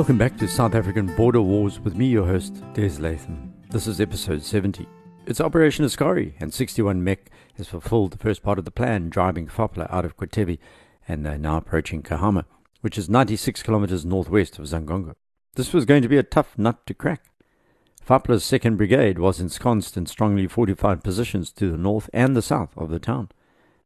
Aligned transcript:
Welcome 0.00 0.16
back 0.16 0.38
to 0.38 0.48
South 0.48 0.74
African 0.74 1.14
Border 1.14 1.42
Wars 1.42 1.78
with 1.78 1.94
me, 1.94 2.06
your 2.06 2.24
host, 2.24 2.64
Des 2.72 2.98
Latham. 2.98 3.52
This 3.68 3.86
is 3.86 4.00
episode 4.00 4.42
70. 4.42 4.88
It's 5.26 5.42
Operation 5.42 5.84
Askari, 5.84 6.34
and 6.40 6.54
61 6.54 7.04
Mech 7.04 7.30
has 7.58 7.68
fulfilled 7.68 8.12
the 8.12 8.16
first 8.16 8.42
part 8.42 8.58
of 8.58 8.64
the 8.64 8.70
plan, 8.70 9.10
driving 9.10 9.46
Fapla 9.46 9.92
out 9.92 10.06
of 10.06 10.16
Quiteve, 10.16 10.56
and 11.06 11.26
they're 11.26 11.36
now 11.36 11.58
approaching 11.58 12.02
Cahama, 12.02 12.46
which 12.80 12.96
is 12.96 13.10
96 13.10 13.62
kilometers 13.62 14.06
northwest 14.06 14.58
of 14.58 14.64
Xangongo. 14.64 15.16
This 15.56 15.74
was 15.74 15.84
going 15.84 16.00
to 16.00 16.08
be 16.08 16.16
a 16.16 16.22
tough 16.22 16.56
nut 16.56 16.86
to 16.86 16.94
crack. 16.94 17.26
Fapla's 18.02 18.42
2nd 18.44 18.78
Brigade 18.78 19.18
was 19.18 19.38
ensconced 19.38 19.98
in 19.98 20.06
strongly 20.06 20.46
fortified 20.46 21.04
positions 21.04 21.52
to 21.52 21.70
the 21.70 21.76
north 21.76 22.08
and 22.14 22.34
the 22.34 22.40
south 22.40 22.74
of 22.74 22.88
the 22.88 22.98
town. 22.98 23.28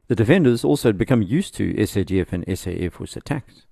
The 0.07 0.15
defenders 0.15 0.65
also 0.65 0.91
had 0.91 0.97
become 0.97 1.23
used 1.23 1.57
to 1.57 1.75
SADF 1.75 2.33
and 2.33 2.47
SAF 2.47 2.93
Force 2.93 3.17
attacks. 3.17 3.67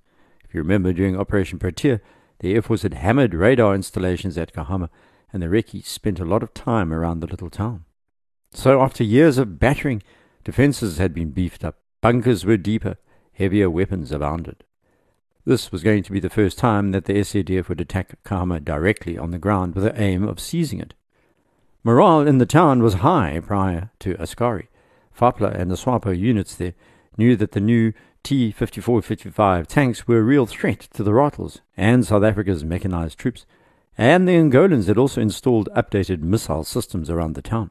If 0.45 0.53
you 0.53 0.61
remember, 0.61 0.93
during 0.93 1.17
Operation 1.17 1.61
Protea, 1.61 2.01
the 2.43 2.55
Air 2.55 2.63
Force 2.63 2.83
had 2.83 2.95
hammered 2.95 3.35
radar 3.35 3.75
installations 3.75 4.37
at 4.37 4.53
Cahama, 4.53 4.91
and 5.33 5.43
the 5.43 5.47
Recce 5.47 5.87
spent 5.87 6.21
a 6.21 6.25
lot 6.25 6.43
of 6.43 6.53
time 6.53 6.93
around 6.93 7.21
the 7.21 7.29
little 7.29 7.49
town. 7.49 7.85
So, 8.51 8.83
after 8.83 9.05
years 9.05 9.39
of 9.39 9.61
battering, 9.61 10.03
defences 10.45 10.99
had 10.99 11.15
been 11.15 11.31
beefed 11.31 11.65
up, 11.65 11.77
bunkers 12.01 12.45
were 12.45 12.57
deeper, 12.57 12.97
heavier 13.33 13.71
weapons 13.71 14.11
abounded. 14.11 14.65
This 15.45 15.71
was 15.71 15.85
going 15.85 16.03
to 16.03 16.13
be 16.13 16.21
the 16.21 16.29
first 16.29 16.59
time 16.59 16.91
that 16.91 17.05
the 17.05 17.15
SADF 17.15 17.69
would 17.69 17.81
attack 17.81 18.23
Cahama 18.25 18.63
directly 18.63 19.17
on 19.17 19.31
the 19.31 19.39
ground 19.39 19.75
with 19.75 19.85
the 19.85 20.01
aim 20.01 20.29
of 20.29 20.41
seizing 20.41 20.81
it. 20.81 20.95
Morale 21.85 22.27
in 22.27 22.39
the 22.39 22.47
town 22.47 22.83
was 22.83 22.95
high 22.95 23.41
prior 23.41 23.91
to 24.01 24.21
Askari. 24.21 24.69
FAPLA 25.17 25.55
and 25.55 25.71
the 25.71 25.77
SWAPO 25.77 26.19
units 26.19 26.57
there 26.57 26.75
knew 27.17 27.37
that 27.37 27.53
the 27.53 27.61
new 27.61 27.93
T-54-55 28.23 29.67
tanks 29.67 30.07
were 30.07 30.19
a 30.19 30.23
real 30.23 30.47
threat 30.47 30.89
to 30.95 31.03
the 31.03 31.13
Ratels 31.13 31.61
and 31.77 32.07
South 32.07 32.23
Africa's 32.23 32.65
mechanized 32.65 33.19
troops, 33.19 33.47
and 33.99 34.27
the 34.27 34.33
Angolans 34.33 34.87
had 34.87 34.97
also 34.97 35.21
installed 35.21 35.69
updated 35.77 36.21
missile 36.21 36.65
systems 36.65 37.11
around 37.11 37.35
the 37.35 37.43
town. 37.43 37.71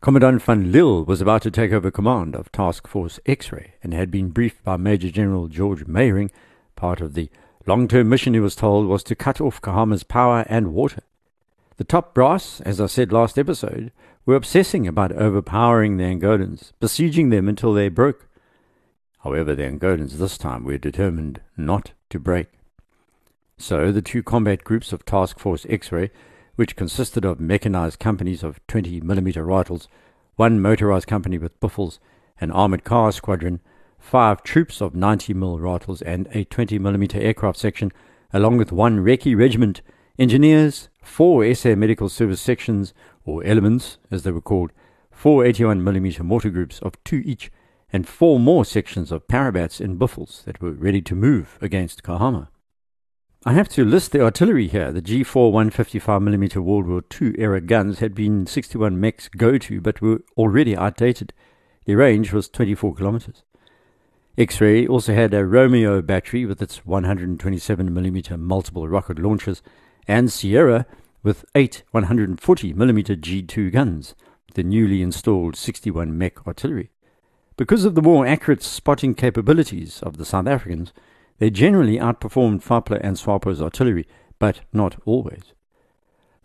Commandant 0.00 0.42
van 0.42 0.70
Lille 0.70 1.04
was 1.04 1.20
about 1.20 1.42
to 1.42 1.50
take 1.50 1.72
over 1.72 1.90
command 1.90 2.36
of 2.36 2.52
Task 2.52 2.86
Force 2.86 3.18
X-Ray 3.26 3.74
and 3.82 3.92
had 3.92 4.10
been 4.10 4.30
briefed 4.30 4.62
by 4.62 4.76
Major 4.76 5.10
General 5.10 5.48
George 5.48 5.86
Meiring. 5.86 6.30
Part 6.76 7.00
of 7.00 7.14
the 7.14 7.30
long-term 7.66 8.08
mission, 8.08 8.34
he 8.34 8.40
was 8.40 8.54
told, 8.54 8.86
was 8.86 9.02
to 9.04 9.16
cut 9.16 9.40
off 9.40 9.60
Cahama's 9.60 10.04
power 10.04 10.44
and 10.48 10.72
water. 10.72 11.02
The 11.78 11.84
top 11.84 12.14
brass, 12.14 12.60
as 12.60 12.80
I 12.80 12.86
said 12.86 13.12
last 13.12 13.38
episode, 13.38 13.90
were 14.24 14.36
obsessing 14.36 14.86
about 14.86 15.12
overpowering 15.12 15.96
the 15.96 16.04
Angolans, 16.04 16.72
besieging 16.78 17.30
them 17.30 17.48
until 17.48 17.72
they 17.72 17.88
broke. 17.88 18.27
However, 19.28 19.54
the 19.54 19.64
Angolans 19.64 20.12
this 20.12 20.38
time 20.38 20.64
were 20.64 20.78
determined 20.78 21.42
not 21.54 21.92
to 22.08 22.18
break. 22.18 22.46
So 23.58 23.92
the 23.92 24.00
two 24.00 24.22
combat 24.22 24.64
groups 24.64 24.90
of 24.90 25.04
Task 25.04 25.38
Force 25.38 25.66
X-Ray 25.68 26.10
which 26.56 26.76
consisted 26.76 27.26
of 27.26 27.38
mechanized 27.38 27.98
companies 28.00 28.42
of 28.42 28.58
20 28.68 29.02
millimeter 29.02 29.44
rifles, 29.44 29.86
one 30.36 30.62
motorized 30.62 31.06
company 31.06 31.36
with 31.36 31.60
Buffels, 31.60 32.00
an 32.40 32.50
armored 32.50 32.84
car 32.84 33.12
squadron, 33.12 33.60
five 33.98 34.42
troops 34.42 34.80
of 34.80 34.94
90 34.94 35.34
mm 35.34 35.60
rifles, 35.60 36.00
and 36.00 36.26
a 36.32 36.44
20 36.44 36.78
millimeter 36.78 37.20
aircraft 37.20 37.58
section, 37.58 37.92
along 38.32 38.56
with 38.56 38.72
one 38.72 39.04
Recce 39.04 39.36
regiment, 39.36 39.82
engineers, 40.18 40.88
four 41.02 41.54
SA 41.54 41.74
medical 41.74 42.08
service 42.08 42.40
sections, 42.40 42.94
or 43.26 43.44
elements 43.44 43.98
as 44.10 44.22
they 44.22 44.30
were 44.30 44.40
called, 44.40 44.72
four 45.10 45.44
81 45.44 45.84
millimeter 45.84 46.24
mortar 46.24 46.48
groups 46.48 46.78
of 46.78 46.94
two 47.04 47.22
each, 47.26 47.52
and 47.92 48.06
four 48.06 48.38
more 48.38 48.64
sections 48.64 49.10
of 49.10 49.26
parabats 49.28 49.80
and 49.80 49.98
Buffels 49.98 50.42
that 50.44 50.60
were 50.60 50.72
ready 50.72 51.00
to 51.02 51.14
move 51.14 51.58
against 51.60 52.02
Cahama. 52.02 52.48
I 53.44 53.52
have 53.52 53.68
to 53.70 53.84
list 53.84 54.12
the 54.12 54.22
artillery 54.22 54.66
here. 54.66 54.92
The 54.92 55.00
G4 55.00 55.52
155mm 55.52 56.56
World 56.56 56.86
War 56.86 57.02
II 57.20 57.34
era 57.38 57.60
guns 57.60 58.00
had 58.00 58.14
been 58.14 58.46
61 58.46 59.00
Mech's 59.00 59.28
go 59.28 59.58
to, 59.58 59.80
but 59.80 60.02
were 60.02 60.22
already 60.36 60.76
outdated. 60.76 61.32
The 61.84 61.94
range 61.94 62.32
was 62.32 62.48
24 62.48 62.94
kilometers. 62.94 63.44
X 64.36 64.60
ray 64.60 64.86
also 64.86 65.14
had 65.14 65.32
a 65.34 65.46
Romeo 65.46 66.02
battery 66.02 66.44
with 66.46 66.60
its 66.60 66.80
127mm 66.80 68.38
multiple 68.38 68.86
rocket 68.88 69.18
launchers, 69.18 69.62
and 70.06 70.30
Sierra 70.30 70.86
with 71.22 71.44
eight 71.54 71.82
140mm 71.94 72.36
G2 72.36 73.72
guns, 73.72 74.14
the 74.54 74.62
newly 74.62 75.02
installed 75.02 75.56
61 75.56 76.16
Mech 76.16 76.46
artillery. 76.46 76.90
Because 77.58 77.84
of 77.84 77.96
the 77.96 78.02
more 78.02 78.24
accurate 78.24 78.62
spotting 78.62 79.16
capabilities 79.16 80.00
of 80.04 80.16
the 80.16 80.24
South 80.24 80.46
Africans, 80.46 80.92
they 81.38 81.50
generally 81.50 81.98
outperformed 81.98 82.62
Fapla 82.62 83.00
and 83.02 83.16
SWAPO's 83.16 83.60
artillery, 83.60 84.06
but 84.38 84.60
not 84.72 84.94
always. 85.04 85.54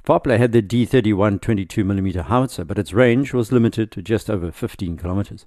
Fapla 0.04 0.40
had 0.40 0.54
the 0.54 0.64
D31 0.64 1.40
22mm 1.40 2.24
howitzer, 2.24 2.66
but 2.66 2.80
its 2.80 2.94
range 2.94 3.32
was 3.32 3.52
limited 3.52 3.92
to 3.92 4.02
just 4.02 4.28
over 4.28 4.52
15 4.52 4.98
kilometers, 4.98 5.46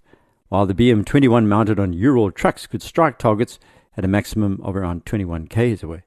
while 0.50 0.66
the 0.66 0.74
BM21 0.74 1.46
mounted 1.46 1.80
on 1.80 1.92
Ural 1.92 2.30
trucks 2.30 2.68
could 2.68 2.80
strike 2.80 3.18
targets 3.18 3.58
at 3.96 4.04
a 4.04 4.08
maximum 4.08 4.60
of 4.62 4.76
around 4.76 5.04
21 5.04 5.48
k's 5.48 5.82
away. 5.82 6.04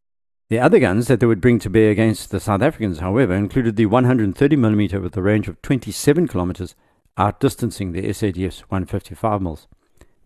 The 0.47 0.59
other 0.59 0.79
guns 0.79 1.07
that 1.07 1.19
they 1.19 1.25
would 1.25 1.41
bring 1.41 1.59
to 1.59 1.69
bear 1.69 1.91
against 1.91 2.31
the 2.31 2.39
South 2.39 2.61
Africans, 2.61 2.99
however, 2.99 3.33
included 3.33 3.75
the 3.75 3.87
130mm 3.87 5.01
with 5.01 5.17
a 5.17 5.21
range 5.21 5.49
of 5.49 5.61
27 5.61 6.29
kilometers, 6.29 6.75
outdistancing 7.17 7.93
the 7.93 8.03
SADF's 8.03 8.61
155 8.69 9.41
mils. 9.41 9.67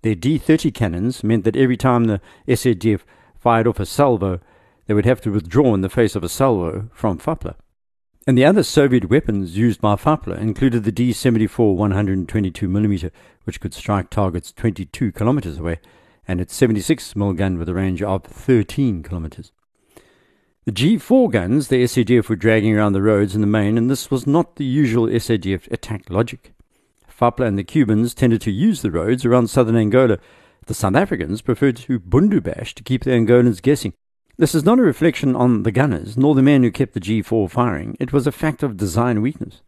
Their 0.01 0.15
D30 0.15 0.73
cannons 0.73 1.23
meant 1.23 1.43
that 1.45 1.55
every 1.55 1.77
time 1.77 2.05
the 2.05 2.21
SADF 2.47 3.01
fired 3.39 3.67
off 3.67 3.79
a 3.79 3.85
salvo, 3.85 4.39
they 4.85 4.93
would 4.93 5.05
have 5.05 5.21
to 5.21 5.31
withdraw 5.31 5.73
in 5.73 5.81
the 5.81 5.89
face 5.89 6.15
of 6.15 6.23
a 6.23 6.29
salvo 6.29 6.89
from 6.93 7.19
Fapla. 7.19 7.55
And 8.25 8.37
the 8.37 8.45
other 8.45 8.63
Soviet 8.63 9.09
weapons 9.09 9.57
used 9.57 9.81
by 9.81 9.95
Fapla 9.95 10.37
included 10.39 10.83
the 10.83 10.91
D-74 10.91 11.75
122mm, 11.75 13.11
which 13.43 13.59
could 13.59 13.73
strike 13.73 14.09
targets 14.09 14.53
22 14.53 15.11
kilometers 15.11 15.57
away, 15.57 15.79
and 16.25 16.39
its 16.39 16.55
76 16.55 17.13
mm 17.15 17.35
gun 17.35 17.57
with 17.57 17.67
a 17.67 17.73
range 17.73 18.01
of 18.01 18.23
13 18.23 19.03
kilometers. 19.03 19.51
The 20.65 20.71
G4 20.71 21.29
guns 21.29 21.67
the 21.67 21.83
SADF 21.83 22.29
were 22.29 22.37
dragging 22.37 22.77
around 22.77 22.93
the 22.93 23.01
roads 23.01 23.35
in 23.35 23.41
the 23.41 23.47
main, 23.47 23.77
and 23.77 23.89
this 23.89 24.09
was 24.09 24.25
not 24.25 24.55
the 24.55 24.63
usual 24.63 25.07
SADF 25.07 25.69
attack 25.69 26.09
logic. 26.09 26.52
Fapla 27.17 27.45
and 27.45 27.57
the 27.57 27.63
Cubans 27.63 28.13
tended 28.13 28.41
to 28.41 28.51
use 28.51 28.81
the 28.81 28.91
roads 28.91 29.25
around 29.25 29.47
southern 29.47 29.75
Angola. 29.75 30.17
The 30.65 30.73
South 30.73 30.95
Africans 30.95 31.41
preferred 31.41 31.77
to 31.77 31.99
bundubash 31.99 32.73
to 32.73 32.83
keep 32.83 33.03
the 33.03 33.11
Angolans 33.11 33.61
guessing. 33.61 33.93
This 34.37 34.55
is 34.55 34.63
not 34.63 34.79
a 34.79 34.83
reflection 34.83 35.35
on 35.35 35.63
the 35.63 35.71
gunners, 35.71 36.17
nor 36.17 36.33
the 36.33 36.41
men 36.41 36.63
who 36.63 36.71
kept 36.71 36.93
the 36.93 36.99
G4 36.99 37.49
firing. 37.49 37.95
It 37.99 38.11
was 38.11 38.25
a 38.25 38.31
fact 38.31 38.63
of 38.63 38.77
design 38.77 39.21
weakness. 39.21 39.61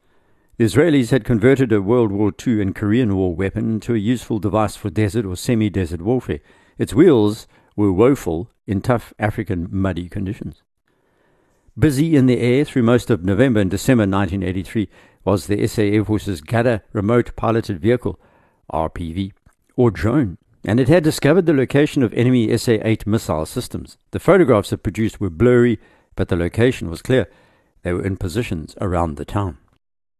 The 0.57 0.66
Israelis 0.66 1.11
had 1.11 1.23
converted 1.23 1.72
a 1.72 1.81
World 1.81 2.11
War 2.11 2.31
II 2.45 2.61
and 2.61 2.73
Korean 2.73 3.16
War 3.16 3.35
weapon 3.35 3.73
into 3.73 3.94
a 3.94 4.00
useful 4.00 4.39
device 4.39 4.75
for 4.75 4.89
desert 4.89 5.25
or 5.25 5.35
semi 5.35 5.69
desert 5.69 6.01
warfare. 6.01 6.39
Its 6.78 6.94
wheels 6.94 7.47
were 7.75 7.91
woeful 7.91 8.50
in 8.66 8.81
tough 8.81 9.13
African 9.19 9.67
muddy 9.69 10.09
conditions. 10.09 10.63
Busy 11.78 12.16
in 12.16 12.25
the 12.25 12.39
air 12.39 12.63
through 12.63 12.84
most 12.84 13.09
of 13.09 13.25
November 13.25 13.59
and 13.59 13.69
December 13.69 14.03
1983, 14.03 14.89
was 15.25 15.47
the 15.47 15.67
SA 15.67 15.81
Air 15.81 16.05
Force's 16.05 16.39
Gada 16.39 16.83
Remote 16.93 17.35
Piloted 17.35 17.81
Vehicle, 17.81 18.19
RPV, 18.71 19.33
or 19.75 19.91
drone, 19.91 20.37
and 20.63 20.79
it 20.79 20.87
had 20.87 21.03
discovered 21.03 21.45
the 21.45 21.53
location 21.53 22.03
of 22.03 22.13
enemy 22.13 22.55
SA 22.57 22.77
8 22.81 23.05
missile 23.05 23.45
systems. 23.45 23.97
The 24.11 24.19
photographs 24.19 24.71
it 24.71 24.83
produced 24.83 25.19
were 25.19 25.29
blurry, 25.29 25.79
but 26.15 26.29
the 26.29 26.35
location 26.35 26.89
was 26.89 27.01
clear. 27.01 27.29
They 27.81 27.91
were 27.91 28.05
in 28.05 28.17
positions 28.17 28.75
around 28.79 29.17
the 29.17 29.25
town. 29.25 29.57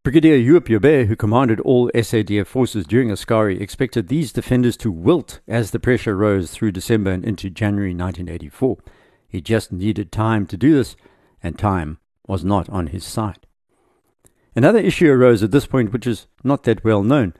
Brigadier 0.02 0.40
Joubert, 0.40 1.08
who 1.08 1.16
commanded 1.16 1.58
all 1.60 1.90
SADF 1.92 2.46
forces 2.46 2.86
during 2.86 3.10
Askari, 3.10 3.60
expected 3.60 4.06
these 4.06 4.32
defenders 4.32 4.76
to 4.76 4.92
wilt 4.92 5.40
as 5.48 5.72
the 5.72 5.80
pressure 5.80 6.16
rose 6.16 6.52
through 6.52 6.70
December 6.70 7.10
and 7.10 7.24
into 7.24 7.50
January 7.50 7.90
1984. 7.90 8.78
He 9.28 9.40
just 9.40 9.72
needed 9.72 10.12
time 10.12 10.46
to 10.46 10.56
do 10.56 10.74
this, 10.74 10.94
and 11.42 11.58
time 11.58 11.98
was 12.28 12.44
not 12.44 12.68
on 12.68 12.88
his 12.88 13.04
side. 13.04 13.45
Another 14.56 14.78
issue 14.78 15.12
arose 15.12 15.42
at 15.42 15.50
this 15.50 15.66
point, 15.66 15.92
which 15.92 16.06
is 16.06 16.26
not 16.42 16.62
that 16.62 16.82
well 16.82 17.02
known. 17.02 17.34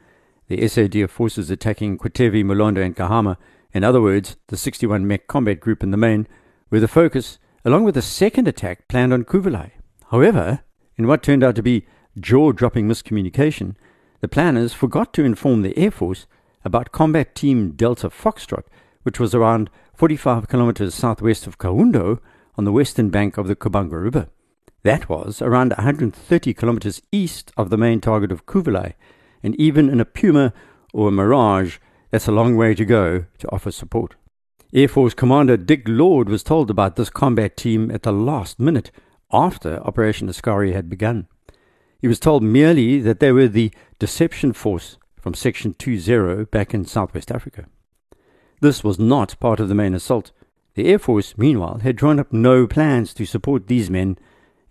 The 0.48 0.58
SADF 0.58 1.08
forces 1.08 1.50
attacking 1.50 1.96
Quiteve, 1.96 2.44
Mulondo, 2.44 2.84
and 2.84 2.94
Cahama, 2.94 3.38
in 3.72 3.82
other 3.82 4.02
words, 4.02 4.36
the 4.48 4.56
61 4.58 5.06
Mech 5.06 5.26
combat 5.26 5.58
group 5.58 5.82
in 5.82 5.92
the 5.92 5.96
main, 5.96 6.28
were 6.68 6.78
the 6.78 6.86
focus, 6.86 7.38
along 7.64 7.84
with 7.84 7.96
a 7.96 8.02
second 8.02 8.46
attack 8.46 8.86
planned 8.86 9.14
on 9.14 9.24
Cuvelai. 9.24 9.70
However, 10.10 10.60
in 10.98 11.06
what 11.06 11.22
turned 11.22 11.42
out 11.42 11.56
to 11.56 11.62
be 11.62 11.86
jaw 12.20 12.52
dropping 12.52 12.86
miscommunication, 12.86 13.76
the 14.20 14.28
planners 14.28 14.74
forgot 14.74 15.14
to 15.14 15.24
inform 15.24 15.62
the 15.62 15.76
Air 15.78 15.90
Force 15.90 16.26
about 16.66 16.92
Combat 16.92 17.34
Team 17.34 17.70
Delta 17.70 18.10
Foxtrot, 18.10 18.64
which 19.04 19.18
was 19.18 19.34
around 19.34 19.70
45 19.94 20.48
kilometers 20.48 20.94
southwest 20.94 21.46
of 21.46 21.56
Caiundo 21.56 22.20
on 22.56 22.64
the 22.64 22.72
western 22.72 23.08
bank 23.08 23.38
of 23.38 23.46
the 23.46 23.56
Kabanga 23.56 24.02
River. 24.02 24.28
That 24.86 25.08
was 25.08 25.42
around 25.42 25.72
130 25.72 26.54
kilometers 26.54 27.02
east 27.10 27.50
of 27.56 27.70
the 27.70 27.76
main 27.76 28.00
target 28.00 28.30
of 28.30 28.46
Cuvelai, 28.46 28.92
and 29.42 29.56
even 29.56 29.88
in 29.88 29.98
a 29.98 30.04
Puma 30.04 30.52
or 30.94 31.08
a 31.08 31.10
Mirage, 31.10 31.78
that's 32.12 32.28
a 32.28 32.32
long 32.32 32.56
way 32.56 32.72
to 32.76 32.84
go 32.84 33.24
to 33.38 33.50
offer 33.50 33.72
support. 33.72 34.14
Air 34.72 34.86
Force 34.86 35.12
Commander 35.12 35.56
Dick 35.56 35.82
Lord 35.88 36.28
was 36.28 36.44
told 36.44 36.70
about 36.70 36.94
this 36.94 37.10
combat 37.10 37.56
team 37.56 37.90
at 37.90 38.04
the 38.04 38.12
last 38.12 38.60
minute 38.60 38.92
after 39.32 39.80
Operation 39.80 40.28
Askari 40.28 40.70
had 40.70 40.88
begun. 40.88 41.26
He 41.98 42.06
was 42.06 42.20
told 42.20 42.44
merely 42.44 43.00
that 43.00 43.18
they 43.18 43.32
were 43.32 43.48
the 43.48 43.72
deception 43.98 44.52
force 44.52 44.98
from 45.16 45.34
Sector 45.34 45.72
20 45.72 46.44
back 46.52 46.72
in 46.72 46.84
southwest 46.84 47.32
Africa. 47.32 47.66
This 48.60 48.84
was 48.84 49.00
not 49.00 49.40
part 49.40 49.58
of 49.58 49.66
the 49.68 49.74
main 49.74 49.94
assault. 49.94 50.30
The 50.76 50.86
Air 50.86 51.00
Force, 51.00 51.36
meanwhile, 51.36 51.78
had 51.78 51.96
drawn 51.96 52.20
up 52.20 52.32
no 52.32 52.68
plans 52.68 53.12
to 53.14 53.26
support 53.26 53.66
these 53.66 53.90
men, 53.90 54.16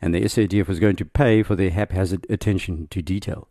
and 0.01 0.13
the 0.13 0.21
SADF 0.21 0.67
was 0.67 0.79
going 0.79 0.95
to 0.97 1.05
pay 1.05 1.43
for 1.43 1.55
their 1.55 1.71
haphazard 1.71 2.25
attention 2.29 2.87
to 2.89 3.01
detail. 3.01 3.47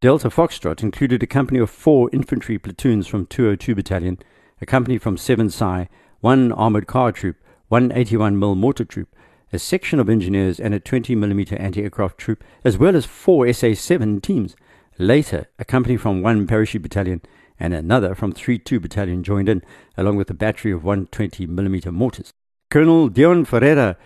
Delta 0.00 0.28
Foxtrot 0.28 0.82
included 0.82 1.22
a 1.22 1.26
company 1.26 1.58
of 1.58 1.70
four 1.70 2.10
infantry 2.12 2.58
platoons 2.58 3.06
from 3.06 3.26
202 3.26 3.74
Battalion, 3.74 4.18
a 4.60 4.66
company 4.66 4.98
from 4.98 5.16
7 5.16 5.48
SAI, 5.50 5.88
one 6.20 6.52
armoured 6.52 6.86
car 6.86 7.12
troop, 7.12 7.36
one 7.68 7.90
81 7.92 8.36
mm 8.36 8.56
mortar 8.56 8.84
troop, 8.84 9.08
a 9.52 9.58
section 9.58 10.00
of 10.00 10.10
engineers, 10.10 10.58
and 10.60 10.74
a 10.74 10.80
20 10.80 11.16
mm 11.16 11.60
anti 11.60 11.82
aircraft 11.82 12.18
troop, 12.18 12.44
as 12.64 12.76
well 12.76 12.96
as 12.96 13.06
four 13.06 13.50
SA 13.52 13.74
7 13.74 14.20
teams. 14.20 14.56
Later, 14.98 15.48
a 15.58 15.64
company 15.64 15.96
from 15.96 16.22
1 16.22 16.46
Parachute 16.46 16.82
Battalion 16.82 17.22
and 17.58 17.72
another 17.72 18.14
from 18.14 18.32
3 18.32 18.58
2 18.58 18.80
Battalion 18.80 19.22
joined 19.22 19.48
in, 19.48 19.62
along 19.96 20.16
with 20.16 20.28
a 20.30 20.34
battery 20.34 20.72
of 20.72 20.84
120 20.84 21.46
mm 21.46 21.92
mortars. 21.92 22.32
Colonel 22.70 23.08
Deon 23.08 23.46
Ferreira, 23.46 23.96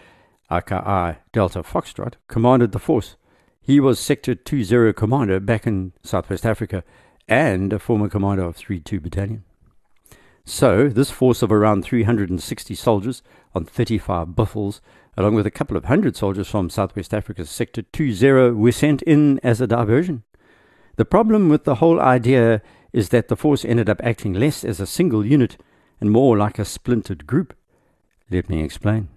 aka 0.51 1.19
Delta 1.33 1.63
Foxtrot, 1.63 2.15
commanded 2.27 2.73
the 2.73 2.79
force. 2.79 3.17
He 3.61 3.81
was 3.81 4.01
Sector 4.01 4.37
20 4.37 4.93
commander 4.95 5.41
back 5.41 5.67
in 5.67 5.93
Southwest 6.03 6.47
Africa 6.47 6.85
and 7.29 7.73
a 7.73 7.79
former 7.79 8.09
commander 8.09 8.45
of 8.45 8.57
3 8.57 8.81
2 8.81 9.01
Battalion. 9.01 9.45
So, 10.45 10.89
this 10.89 11.11
force 11.11 11.43
of 11.43 11.53
around 11.53 11.85
360 11.85 12.75
soldiers 12.75 13.23
on 13.55 13.67
35 13.67 14.35
buffels, 14.35 14.81
along 15.15 15.35
with 15.35 15.47
a 15.47 15.51
couple 15.51 15.77
of 15.77 15.85
hundred 15.85 16.17
soldiers 16.17 16.49
from 16.49 16.71
Southwest 16.71 17.13
Africa's 17.13 17.51
Sector 17.51 17.83
20, 17.83 18.53
were 18.53 18.73
sent 18.73 19.03
in 19.03 19.39
as 19.43 19.61
a 19.61 19.67
diversion. 19.67 20.23
The 20.97 21.05
problem 21.05 21.51
with 21.51 21.65
the 21.65 21.77
whole 21.77 22.01
idea 22.01 22.63
is 22.95 23.11
that 23.11 23.29
the 23.29 23.37
force 23.37 23.65
ended 23.65 23.91
up 23.91 24.01
acting 24.03 24.33
less 24.33 24.65
as 24.65 24.81
a 24.81 24.87
single 24.87 25.27
unit 25.27 25.59
and 26.01 26.11
more 26.11 26.39
like 26.39 26.59
a 26.59 26.65
splintered 26.65 27.27
group. 27.27 27.55
Let 28.31 28.49
me 28.49 28.63
explain. 28.63 29.09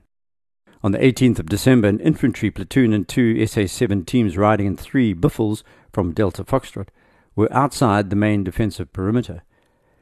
On 0.84 0.92
the 0.92 0.98
18th 0.98 1.38
of 1.38 1.50
December, 1.50 1.90
an 1.90 2.00
infantry 2.00 2.50
platoon 2.50 2.92
and 2.92 3.08
two 3.08 3.46
SA 3.46 3.68
7 3.68 4.04
teams 4.04 4.36
riding 4.36 4.66
in 4.66 4.76
three 4.76 5.14
Buffels 5.14 5.64
from 5.94 6.12
Delta 6.12 6.44
Foxtrot 6.44 6.88
were 7.36 7.54
outside 7.54 8.10
the 8.10 8.16
main 8.16 8.44
defensive 8.44 8.92
perimeter. 8.92 9.44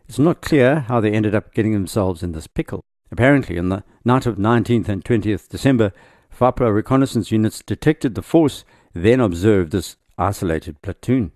It's 0.07 0.17
not 0.17 0.41
clear 0.41 0.81
how 0.81 1.01
they 1.01 1.11
ended 1.11 1.35
up 1.35 1.53
getting 1.53 1.73
themselves 1.73 2.23
in 2.23 2.31
this 2.31 2.47
pickle. 2.47 2.81
Apparently, 3.11 3.59
on 3.59 3.67
the 3.67 3.83
night 4.05 4.25
of 4.25 4.37
19th 4.37 4.87
and 4.87 5.03
20th 5.03 5.49
December, 5.49 5.91
FAPLA 6.31 6.73
reconnaissance 6.73 7.29
units 7.29 7.61
detected 7.61 8.15
the 8.15 8.21
force, 8.21 8.63
then 8.93 9.19
observed 9.19 9.73
this 9.73 9.97
isolated 10.17 10.81
platoon. 10.81 11.33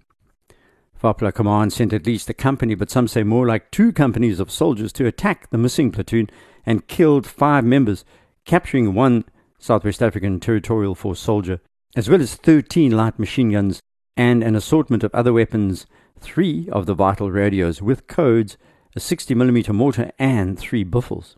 FAPLA 0.96 1.34
command 1.34 1.74
sent 1.74 1.92
at 1.92 2.08
least 2.08 2.30
a 2.30 2.34
company, 2.34 2.76
but 2.76 2.90
some 2.90 3.10
say 3.10 3.24
more 3.24 3.46
like 3.46 3.72
two 3.72 3.92
companies 3.92 4.40
of 4.40 4.50
soldiers 4.50 4.94
to 4.94 5.06
attack 5.06 5.50
the 5.50 5.58
missing 5.58 5.92
platoon 5.92 6.30
and 6.66 6.88
killed 6.88 7.28
five 7.28 7.66
members, 7.66 8.06
capturing 8.46 8.94
one 8.94 9.26
Southwest 9.64 10.04
African 10.04 10.42
Territorial 10.42 10.94
Force 10.94 11.22
soldier, 11.22 11.62
as 11.96 12.10
well 12.10 12.22
as 12.22 12.36
13 12.36 12.92
light 12.92 13.18
machine 13.18 13.54
guns 13.54 13.80
and 14.18 14.44
an 14.44 14.58
assortment 14.58 15.06
of 15.06 15.16
other 15.16 15.32
weapons, 15.32 15.86
three 16.20 16.68
of 16.70 16.86
the 16.86 16.94
vital 16.94 17.32
radios 17.32 17.82
with 17.82 18.06
codes, 18.08 18.58
a 18.94 19.00
60mm 19.00 19.74
mortar, 19.74 20.12
and 20.20 20.60
three 20.60 20.84
Buffels. 20.84 21.38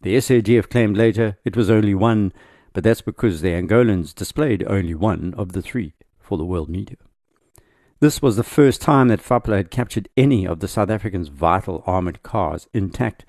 The 0.00 0.16
SADF 0.16 0.70
claimed 0.70 0.96
later 0.96 1.36
it 1.44 1.58
was 1.58 1.68
only 1.68 1.94
one, 1.94 2.32
but 2.72 2.84
that's 2.84 3.02
because 3.02 3.42
the 3.42 3.50
Angolans 3.52 4.14
displayed 4.14 4.64
only 4.66 4.94
one 4.94 5.34
of 5.36 5.52
the 5.52 5.60
three 5.60 5.92
for 6.18 6.38
the 6.38 6.46
world 6.46 6.70
media. 6.70 6.96
This 8.00 8.22
was 8.22 8.36
the 8.36 8.42
first 8.42 8.80
time 8.80 9.08
that 9.08 9.20
FAPLA 9.20 9.58
had 9.58 9.70
captured 9.70 10.08
any 10.16 10.46
of 10.46 10.60
the 10.60 10.68
South 10.68 10.88
Africans' 10.88 11.28
vital 11.28 11.84
armoured 11.86 12.22
cars 12.22 12.66
intact, 12.72 13.26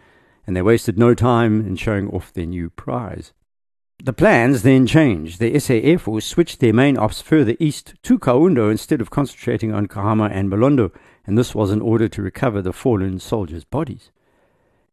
and 0.47 0.55
they 0.55 0.61
wasted 0.61 0.97
no 0.97 1.13
time 1.13 1.59
in 1.59 1.75
showing 1.75 2.07
off 2.11 2.31
their 2.31 2.45
new 2.45 2.69
prize. 2.69 3.33
The 4.01 4.13
plans 4.13 4.63
then 4.63 4.87
changed. 4.87 5.39
The 5.39 5.59
SA 5.59 5.73
Air 5.73 5.99
Force 5.99 6.25
switched 6.25 6.61
their 6.61 6.71
main 6.71 6.97
ops 6.97 7.21
further 7.21 7.57
east 7.59 7.95
to 8.03 8.17
Caiundo 8.17 8.71
instead 8.71 9.01
of 9.01 9.09
concentrating 9.09 9.73
on 9.73 9.87
Cahama 9.87 10.31
and 10.31 10.49
Mulondo, 10.49 10.93
and 11.27 11.37
this 11.37 11.53
was 11.53 11.69
in 11.69 11.81
order 11.81 12.07
to 12.07 12.21
recover 12.21 12.61
the 12.61 12.71
fallen 12.71 13.19
soldiers' 13.19 13.65
bodies. 13.65 14.09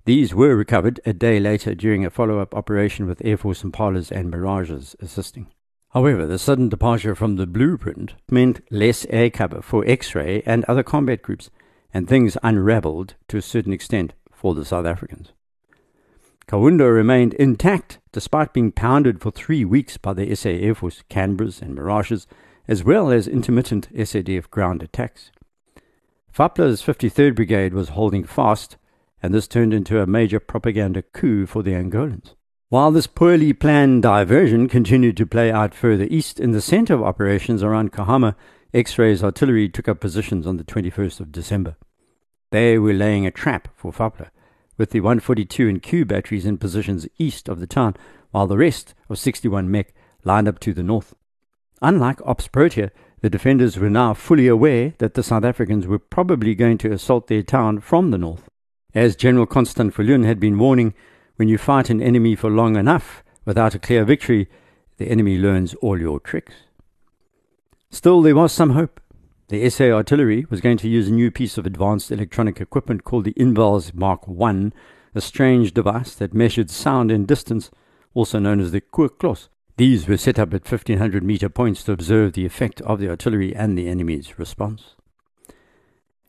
These 0.06 0.34
were 0.34 0.56
recovered 0.56 0.98
a 1.06 1.12
day 1.12 1.38
later 1.38 1.72
during 1.76 2.04
a 2.04 2.10
follow 2.10 2.40
up 2.40 2.52
operation 2.52 3.06
with 3.06 3.24
Air 3.24 3.36
Force 3.36 3.62
Impalas 3.62 4.10
and 4.10 4.28
Mirages 4.28 4.96
assisting. 4.98 5.52
However, 5.90 6.26
the 6.26 6.38
sudden 6.38 6.68
departure 6.68 7.14
from 7.14 7.36
the 7.36 7.46
blueprint 7.46 8.14
meant 8.28 8.60
less 8.72 9.06
air 9.08 9.30
cover 9.30 9.62
for 9.62 9.84
X 9.86 10.16
ray 10.16 10.42
and 10.44 10.64
other 10.64 10.82
combat 10.82 11.22
groups, 11.22 11.48
and 11.94 12.08
things 12.08 12.36
unraveled 12.42 13.14
to 13.28 13.36
a 13.36 13.42
certain 13.42 13.72
extent 13.72 14.14
for 14.32 14.52
the 14.52 14.64
South 14.64 14.84
Africans. 14.84 15.32
Caiundo 16.48 16.88
remained 16.88 17.34
intact 17.34 17.98
despite 18.12 18.52
being 18.52 18.70
pounded 18.70 19.20
for 19.20 19.32
three 19.32 19.64
weeks 19.64 19.96
by 19.96 20.12
the 20.12 20.32
SA 20.36 20.50
Air 20.50 20.76
Force 20.76 21.02
Canberras 21.10 21.60
and 21.60 21.74
Mirages, 21.74 22.28
as 22.68 22.84
well 22.84 23.10
as 23.10 23.26
intermittent 23.26 23.92
SADF 23.92 24.48
ground 24.50 24.82
attacks. 24.82 25.32
FAPLA's 26.32 26.82
53rd 26.82 27.34
Brigade 27.34 27.74
was 27.74 27.90
holding 27.90 28.22
fast, 28.22 28.76
and 29.22 29.34
this 29.34 29.48
turned 29.48 29.74
into 29.74 30.00
a 30.00 30.06
major 30.06 30.38
propaganda 30.38 31.02
coup 31.02 31.46
for 31.46 31.64
the 31.64 31.72
Angolans. 31.72 32.34
While 32.68 32.92
this 32.92 33.06
poorly 33.08 33.52
planned 33.52 34.02
diversion 34.02 34.68
continued 34.68 35.16
to 35.16 35.26
play 35.26 35.50
out 35.50 35.74
further 35.74 36.06
east, 36.10 36.38
in 36.38 36.52
the 36.52 36.60
center 36.60 36.94
of 36.94 37.02
operations 37.02 37.62
around 37.62 37.92
Cahama, 37.92 38.36
X 38.72 38.98
Ray's 38.98 39.24
artillery 39.24 39.68
took 39.68 39.88
up 39.88 39.98
positions 39.98 40.46
on 40.46 40.58
the 40.58 40.64
21st 40.64 41.20
of 41.20 41.32
December. 41.32 41.76
They 42.50 42.78
were 42.78 42.92
laying 42.92 43.26
a 43.26 43.32
trap 43.32 43.68
for 43.74 43.92
FAPLA 43.92 44.30
with 44.76 44.90
the 44.90 45.00
142 45.00 45.68
and 45.68 45.82
Q 45.82 46.04
batteries 46.04 46.46
in 46.46 46.58
positions 46.58 47.08
east 47.18 47.48
of 47.48 47.60
the 47.60 47.66
town, 47.66 47.94
while 48.30 48.46
the 48.46 48.56
rest 48.56 48.94
of 49.08 49.18
61 49.18 49.70
Mech 49.70 49.94
lined 50.24 50.48
up 50.48 50.58
to 50.60 50.74
the 50.74 50.82
north. 50.82 51.14
Unlike 51.82 52.20
Ops 52.24 52.48
Protea, 52.48 52.90
the 53.20 53.30
defenders 53.30 53.78
were 53.78 53.90
now 53.90 54.14
fully 54.14 54.46
aware 54.46 54.94
that 54.98 55.14
the 55.14 55.22
South 55.22 55.44
Africans 55.44 55.86
were 55.86 55.98
probably 55.98 56.54
going 56.54 56.78
to 56.78 56.92
assault 56.92 57.26
their 57.26 57.42
town 57.42 57.80
from 57.80 58.10
the 58.10 58.18
north. 58.18 58.48
As 58.94 59.16
General 59.16 59.46
Constant 59.46 59.94
Viljoen 59.94 60.24
had 60.24 60.40
been 60.40 60.58
warning, 60.58 60.94
when 61.36 61.48
you 61.48 61.58
fight 61.58 61.90
an 61.90 62.02
enemy 62.02 62.34
for 62.34 62.50
long 62.50 62.76
enough 62.76 63.22
without 63.44 63.74
a 63.74 63.78
clear 63.78 64.04
victory, 64.04 64.48
the 64.96 65.08
enemy 65.08 65.38
learns 65.38 65.74
all 65.76 66.00
your 66.00 66.20
tricks. 66.20 66.54
Still, 67.90 68.22
there 68.22 68.34
was 68.34 68.52
some 68.52 68.70
hope. 68.70 69.00
The 69.48 69.70
SA 69.70 69.92
artillery 69.92 70.44
was 70.50 70.60
going 70.60 70.76
to 70.78 70.88
use 70.88 71.06
a 71.06 71.12
new 71.12 71.30
piece 71.30 71.56
of 71.56 71.66
advanced 71.66 72.10
electronic 72.10 72.60
equipment 72.60 73.04
called 73.04 73.24
the 73.24 73.34
Invals 73.34 73.94
Mark 73.94 74.22
I, 74.28 74.72
a 75.14 75.20
strange 75.20 75.72
device 75.72 76.16
that 76.16 76.34
measured 76.34 76.68
sound 76.68 77.12
and 77.12 77.28
distance, 77.28 77.70
also 78.12 78.40
known 78.40 78.58
as 78.58 78.72
the 78.72 78.80
Koerklos. 78.80 79.48
These 79.76 80.08
were 80.08 80.16
set 80.16 80.40
up 80.40 80.48
at 80.48 80.68
1500 80.68 81.22
meter 81.22 81.48
points 81.48 81.84
to 81.84 81.92
observe 81.92 82.32
the 82.32 82.44
effect 82.44 82.80
of 82.80 82.98
the 82.98 83.08
artillery 83.08 83.54
and 83.54 83.78
the 83.78 83.86
enemy's 83.86 84.36
response. 84.36 84.96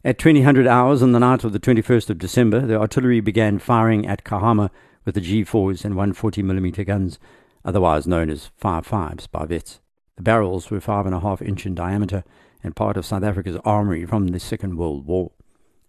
At 0.05 0.19
2000 0.19 0.67
hours 0.67 1.01
on 1.01 1.11
the 1.11 1.19
night 1.19 1.43
of 1.43 1.53
the 1.53 1.59
21st 1.59 2.11
of 2.11 2.19
December, 2.19 2.59
the 2.67 2.79
artillery 2.79 3.19
began 3.19 3.57
firing 3.57 4.05
at 4.05 4.25
Cahama 4.25 4.69
with 5.05 5.15
the 5.15 5.21
G4s 5.21 5.83
and 5.83 5.95
140mm 5.95 6.85
guns, 6.85 7.17
otherwise 7.65 8.05
known 8.05 8.29
as 8.29 8.51
5.5s 8.61 9.31
by 9.31 9.45
vets. 9.45 9.79
The 10.17 10.21
barrels 10.21 10.69
were 10.69 10.79
5.5 10.79 11.41
inch 11.41 11.65
in 11.65 11.73
diameter 11.73 12.23
and 12.67 12.75
part 12.75 12.97
of 12.97 13.05
South 13.05 13.23
Africa's 13.23 13.57
armory 13.65 14.05
from 14.05 14.27
the 14.27 14.39
Second 14.39 14.77
World 14.77 15.07
War. 15.07 15.31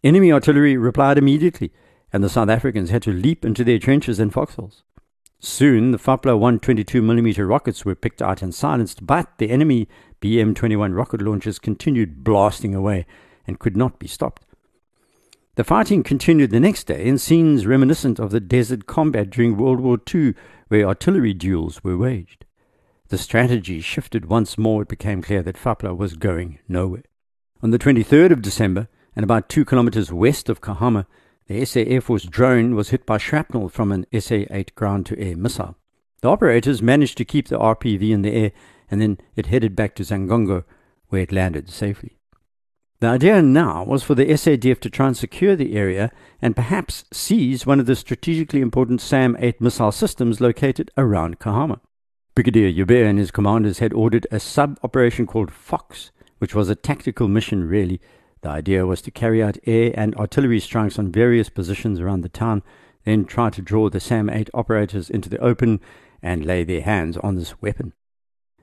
Enemy 0.03 0.33
artillery 0.33 0.77
replied 0.79 1.19
immediately, 1.19 1.73
and 2.13 2.25
the 2.25 2.29
South 2.31 2.49
Africans 2.49 2.89
had 2.89 3.03
to 3.03 3.13
leap 3.13 3.45
into 3.45 3.65
their 3.65 3.79
trenches 3.79 4.19
and 4.19 4.33
foxholes. 4.33 4.85
Soon, 5.41 5.91
the 5.91 5.99
Fapla 5.99 6.39
122mm 6.39 7.49
rockets 7.49 7.85
were 7.85 7.95
picked 7.95 8.23
out 8.23 8.43
and 8.43 8.55
silenced, 8.55 9.07
but 9.07 9.37
the 9.39 9.51
enemy 9.51 9.89
BM 10.21 10.55
21 10.55 10.95
rocket 10.95 11.21
launchers 11.21 11.59
continued 11.59 12.25
blasting 12.25 12.75
away 12.75 13.07
and 13.47 13.59
could 13.59 13.77
not 13.77 13.99
be 13.99 14.07
stopped. 14.07 14.45
The 15.57 15.65
fighting 15.65 16.05
continued 16.05 16.51
the 16.51 16.61
next 16.61 16.85
day 16.85 17.05
in 17.05 17.19
scenes 17.19 17.67
reminiscent 17.67 18.21
of 18.21 18.31
the 18.31 18.41
desert 18.41 18.87
combat 18.87 19.31
during 19.31 19.57
World 19.57 19.81
War 19.81 19.99
II, 20.15 20.35
where 20.69 20.87
artillery 20.87 21.35
duels 21.35 21.83
were 21.83 21.99
waged. 21.99 22.45
The 23.09 23.19
strategy 23.19 23.81
shifted 23.81 24.27
once 24.27 24.59
more. 24.59 24.83
It 24.83 24.89
became 24.89 25.23
clear 25.23 25.43
that 25.43 25.57
Fapla 25.57 25.97
was 25.97 26.13
going 26.13 26.59
nowhere. 26.69 27.05
On 27.63 27.71
the 27.71 27.79
23rd 27.79 28.33
of 28.33 28.43
December, 28.43 28.89
and 29.17 29.25
about 29.25 29.49
two 29.49 29.65
kilometers 29.65 30.13
west 30.13 30.51
of 30.51 30.61
Cahama, 30.61 31.07
the 31.47 31.65
SA 31.65 31.81
Air 31.81 32.03
Force 32.03 32.25
drone 32.25 32.75
was 32.75 32.91
hit 32.91 33.07
by 33.07 33.17
shrapnel 33.17 33.71
from 33.71 33.93
an 33.93 34.05
SA 34.21 34.45
8 34.51 34.75
ground 34.75 35.07
to 35.07 35.19
air 35.19 35.37
missile. 35.37 35.77
The 36.21 36.29
operators 36.29 36.83
managed 36.83 37.17
to 37.19 37.25
keep 37.25 37.49
the 37.49 37.59
RPV 37.59 38.11
in 38.11 38.21
the 38.21 38.33
air, 38.33 38.53
and 38.91 39.01
then 39.01 39.19
it 39.37 39.47
headed 39.47 39.75
back 39.75 39.95
to 39.95 40.03
Xangongo, 40.03 40.65
where 41.09 41.23
it 41.23 41.33
landed 41.33 41.71
safely. 41.71 42.19
The 43.01 43.07
idea 43.07 43.41
now 43.41 43.85
was 43.85 44.03
for 44.03 44.15
the 44.15 44.27
SADF 44.27 44.81
to 44.81 44.91
try 44.91 45.07
and 45.07 45.17
secure 45.17 45.57
the 45.57 45.77
area 45.77 46.13
and 46.43 46.55
perhaps 46.55 47.05
seize 47.11 47.65
one 47.65 47.81
of 47.81 47.87
the 47.87 47.97
strategically 47.97 48.61
important 48.61 49.01
SAM 49.01 49.35
8 49.39 49.63
missile 49.63 49.93
systems 49.93 50.43
located 50.43 50.91
around 50.99 51.39
Cahama. 51.39 51.81
Brigadier 52.39 52.71
Joubert 52.71 53.05
and 53.05 53.19
his 53.19 53.33
commanders 53.33 53.81
had 53.81 53.93
ordered 53.93 54.25
a 54.31 54.39
sub 54.39 54.79
operation 54.85 55.27
called 55.27 55.51
Fox, 55.51 56.13
which 56.39 56.55
was 56.55 56.69
a 56.69 56.77
tactical 56.77 57.27
mission 57.27 57.67
really. 57.67 58.01
The 58.43 58.49
idea 58.49 58.87
was 58.87 59.03
to 59.03 59.11
carry 59.11 59.43
out 59.43 59.59
air 59.67 59.91
and 59.95 60.15
artillery 60.15 60.61
strikes 60.61 61.01
on 61.01 61.11
various 61.11 61.49
positions 61.49 61.99
around 61.99 62.21
the 62.21 62.29
town, 62.29 62.63
then 63.03 63.25
try 63.25 63.51
to 63.51 63.61
draw 63.61 63.91
the 63.91 63.99
SAM 63.99 64.31
8 64.31 64.51
operators 64.55 65.11
into 65.11 65.29
the 65.29 65.41
open 65.41 65.81
and 66.23 66.47
lay 66.47 66.63
their 66.63 66.83
hands 66.83 67.17
on 67.17 67.35
this 67.35 67.61
weapon. 67.61 67.93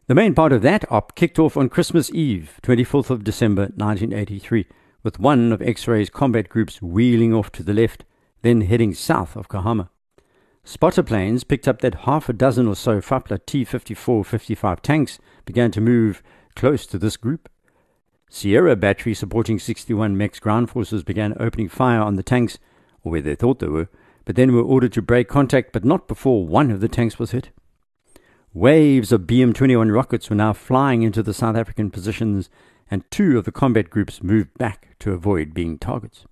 The 0.07 0.15
main 0.15 0.33
part 0.33 0.53
of 0.53 0.61
that 0.61 0.89
op 0.89 1.13
kicked 1.15 1.37
off 1.37 1.57
on 1.57 1.67
Christmas 1.67 2.09
Eve, 2.13 2.61
24th 2.63 3.09
of 3.09 3.25
December 3.25 3.63
1983, 3.75 4.67
with 5.03 5.19
one 5.19 5.51
of 5.51 5.61
X-Ray's 5.61 6.09
combat 6.09 6.47
groups 6.47 6.81
wheeling 6.81 7.33
off 7.33 7.51
to 7.51 7.61
the 7.61 7.73
left, 7.73 8.05
then 8.41 8.61
heading 8.61 8.93
south 8.93 9.35
of 9.35 9.49
Cahama. 9.49 9.89
Spotter 10.67 11.03
planes 11.03 11.43
picked 11.43 11.67
up 11.67 11.81
that 11.81 11.93
half 12.05 12.27
a 12.27 12.33
dozen 12.33 12.67
or 12.67 12.75
so 12.75 12.99
Fapla 12.99 13.39
T-54-55 13.45 14.79
tanks 14.79 15.19
began 15.45 15.69
to 15.69 15.79
move 15.79 16.23
close 16.55 16.87
to 16.87 16.97
this 16.97 17.17
group. 17.17 17.47
Sierra 18.29 18.75
battery 18.75 19.13
supporting 19.13 19.59
61 19.59 20.17
Mech's 20.17 20.39
ground 20.39 20.71
forces 20.71 21.03
began 21.03 21.37
opening 21.39 21.69
fire 21.69 22.01
on 22.01 22.15
the 22.15 22.23
tanks, 22.23 22.57
or 23.03 23.11
where 23.11 23.21
they 23.21 23.35
thought 23.35 23.59
they 23.59 23.67
were, 23.67 23.89
but 24.25 24.35
then 24.35 24.53
were 24.53 24.63
ordered 24.63 24.91
to 24.93 25.03
break 25.03 25.27
contact, 25.27 25.71
but 25.71 25.85
not 25.85 26.07
before 26.07 26.47
one 26.47 26.71
of 26.71 26.81
the 26.81 26.89
tanks 26.89 27.19
was 27.19 27.29
hit. 27.29 27.51
Waves 28.51 29.11
of 29.11 29.21
BM 29.21 29.53
21 29.53 29.91
rockets 29.91 30.31
were 30.31 30.35
now 30.35 30.51
flying 30.51 31.03
into 31.03 31.21
the 31.21 31.33
South 31.33 31.55
African 31.55 31.91
positions, 31.91 32.49
and 32.89 33.09
two 33.11 33.37
of 33.37 33.45
the 33.45 33.51
combat 33.51 33.91
groups 33.91 34.23
moved 34.23 34.57
back 34.57 34.95
to 34.97 35.13
avoid 35.13 35.53
being 35.53 35.77
targets. 35.77 36.25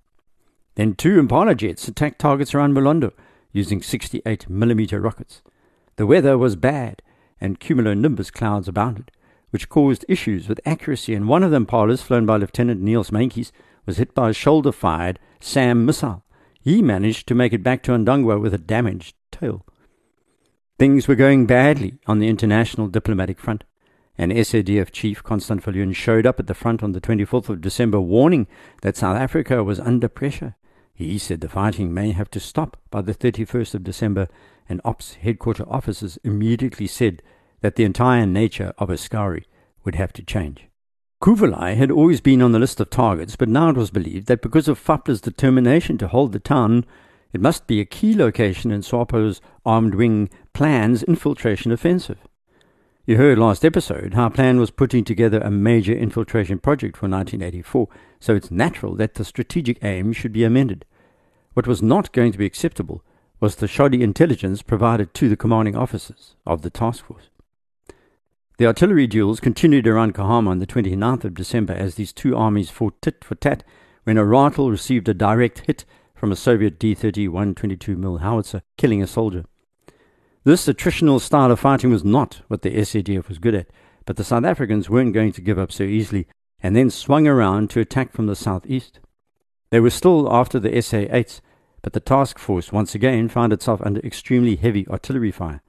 Then 0.74 0.94
two 0.94 1.20
Impala 1.20 1.54
jets 1.54 1.86
attacked 1.86 2.18
targets 2.18 2.52
around 2.52 2.74
Mulondo 2.74 3.12
using 3.54 3.80
68 3.80 4.50
millimeter 4.50 5.00
rockets. 5.00 5.40
The 5.96 6.06
weather 6.06 6.36
was 6.36 6.56
bad, 6.56 7.00
and 7.40 7.60
cumulonimbus 7.60 8.30
clouds 8.30 8.68
abounded, 8.68 9.10
which 9.50 9.70
caused 9.70 10.04
issues 10.08 10.48
with 10.48 10.60
accuracy, 10.66 11.14
and 11.14 11.28
one 11.28 11.42
of 11.42 11.52
the 11.52 11.60
Impalas, 11.60 12.02
flown 12.02 12.26
by 12.26 12.36
Lieutenant 12.36 12.82
Niels 12.82 13.10
Meintjes, 13.10 13.52
was 13.86 13.96
hit 13.96 14.12
by 14.12 14.30
a 14.30 14.34
shoulder 14.34 14.72
fired 14.72 15.18
SAM 15.40 15.86
missile. 15.86 16.24
He 16.60 16.82
managed 16.82 17.28
to 17.28 17.34
make 17.34 17.52
it 17.52 17.62
back 17.62 17.82
to 17.84 17.92
Ndangwa 17.92 18.40
with 18.40 18.52
a 18.52 18.58
damaged 18.58 19.14
tail. 19.30 19.64
Things 20.78 21.06
were 21.06 21.14
going 21.14 21.46
badly 21.46 21.98
on 22.06 22.18
the 22.18 22.28
international 22.28 22.88
diplomatic 22.88 23.38
front. 23.38 23.62
An 24.18 24.30
SADF 24.30 24.90
chief, 24.90 25.22
Constant 25.22 25.62
Viljoen, 25.62 25.94
showed 25.94 26.26
up 26.26 26.40
at 26.40 26.48
the 26.48 26.54
front 26.54 26.82
on 26.82 26.92
the 26.92 27.00
24th 27.00 27.48
of 27.48 27.60
December 27.60 28.00
warning 28.00 28.48
that 28.82 28.96
South 28.96 29.16
Africa 29.16 29.62
was 29.62 29.78
under 29.78 30.08
pressure. 30.08 30.56
He 30.94 31.18
said 31.18 31.40
the 31.40 31.48
fighting 31.48 31.92
may 31.92 32.12
have 32.12 32.30
to 32.30 32.40
stop 32.40 32.76
by 32.90 33.02
the 33.02 33.14
31st 33.14 33.74
of 33.74 33.82
December, 33.84 34.28
and 34.68 34.80
Ops 34.84 35.14
headquarter 35.14 35.64
officers 35.68 36.18
immediately 36.22 36.86
said 36.86 37.20
that 37.62 37.74
the 37.74 37.84
entire 37.84 38.26
nature 38.26 38.72
of 38.78 38.90
Askari 38.90 39.44
would 39.84 39.96
have 39.96 40.12
to 40.14 40.22
change. 40.22 40.68
Cuvelai 41.22 41.74
had 41.74 41.90
always 41.90 42.20
been 42.20 42.42
on 42.42 42.52
the 42.52 42.58
list 42.58 42.80
of 42.80 42.90
targets, 42.90 43.34
but 43.34 43.48
now 43.48 43.70
it 43.70 43.76
was 43.76 43.90
believed 43.90 44.28
that 44.28 44.42
because 44.42 44.68
of 44.68 44.78
Fapla's 44.78 45.20
determination 45.20 45.98
to 45.98 46.08
hold 46.08 46.32
the 46.32 46.38
town, 46.38 46.84
it 47.32 47.40
must 47.40 47.66
be 47.66 47.80
a 47.80 47.84
key 47.84 48.14
location 48.14 48.70
in 48.70 48.82
SWAPO's 48.82 49.40
armed 49.66 49.94
wing 49.94 50.30
plan's 50.52 51.02
infiltration 51.02 51.72
offensive. 51.72 52.18
You 53.06 53.18
heard 53.18 53.36
last 53.36 53.66
episode 53.66 54.14
how 54.14 54.30
Plan 54.30 54.58
was 54.58 54.70
putting 54.70 55.04
together 55.04 55.38
a 55.40 55.50
major 55.50 55.92
infiltration 55.92 56.58
project 56.58 56.96
for 56.96 57.06
1984, 57.06 57.86
so 58.18 58.34
it's 58.34 58.50
natural 58.50 58.94
that 58.94 59.16
the 59.16 59.26
strategic 59.26 59.84
aim 59.84 60.14
should 60.14 60.32
be 60.32 60.42
amended. 60.42 60.86
What 61.52 61.66
was 61.66 61.82
not 61.82 62.14
going 62.14 62.32
to 62.32 62.38
be 62.38 62.46
acceptable 62.46 63.04
was 63.40 63.56
the 63.56 63.68
shoddy 63.68 64.02
intelligence 64.02 64.62
provided 64.62 65.12
to 65.12 65.28
the 65.28 65.36
commanding 65.36 65.76
officers 65.76 66.36
of 66.46 66.62
the 66.62 66.70
task 66.70 67.04
force. 67.04 67.28
The 68.56 68.66
artillery 68.66 69.06
duels 69.06 69.38
continued 69.38 69.86
around 69.86 70.14
Cahama 70.14 70.48
on 70.48 70.60
the 70.60 70.66
29th 70.66 71.24
of 71.24 71.34
December 71.34 71.74
as 71.74 71.96
these 71.96 72.10
two 72.10 72.34
armies 72.34 72.70
fought 72.70 73.02
tit 73.02 73.22
for 73.22 73.34
tat 73.34 73.64
when 74.04 74.16
a 74.16 74.24
rifle 74.24 74.70
received 74.70 75.10
a 75.10 75.14
direct 75.14 75.66
hit 75.66 75.84
from 76.14 76.32
a 76.32 76.36
Soviet 76.36 76.78
D-30 76.78 77.28
122 77.28 77.98
mm 77.98 78.20
howitzer, 78.20 78.62
killing 78.78 79.02
a 79.02 79.06
soldier. 79.06 79.44
This 80.44 80.66
attritional 80.66 81.22
style 81.22 81.50
of 81.50 81.60
fighting 81.60 81.90
was 81.90 82.04
not 82.04 82.42
what 82.48 82.60
the 82.60 82.70
SADF 82.70 83.28
was 83.28 83.38
good 83.38 83.54
at, 83.54 83.68
but 84.04 84.16
the 84.16 84.24
South 84.24 84.44
Africans 84.44 84.90
weren't 84.90 85.14
going 85.14 85.32
to 85.32 85.40
give 85.40 85.58
up 85.58 85.72
so 85.72 85.84
easily, 85.84 86.26
and 86.62 86.76
then 86.76 86.90
swung 86.90 87.26
around 87.26 87.70
to 87.70 87.80
attack 87.80 88.12
from 88.12 88.26
the 88.26 88.36
southeast. 88.36 89.00
They 89.70 89.80
were 89.80 89.88
still 89.88 90.30
after 90.30 90.60
the 90.60 90.82
SA-8s, 90.82 91.40
but 91.80 91.94
the 91.94 92.00
task 92.00 92.38
force 92.38 92.72
once 92.72 92.94
again 92.94 93.30
found 93.30 93.54
itself 93.54 93.80
under 93.86 94.02
extremely 94.02 94.56
heavy 94.56 94.86
artillery 94.88 95.30
fire. 95.30 95.62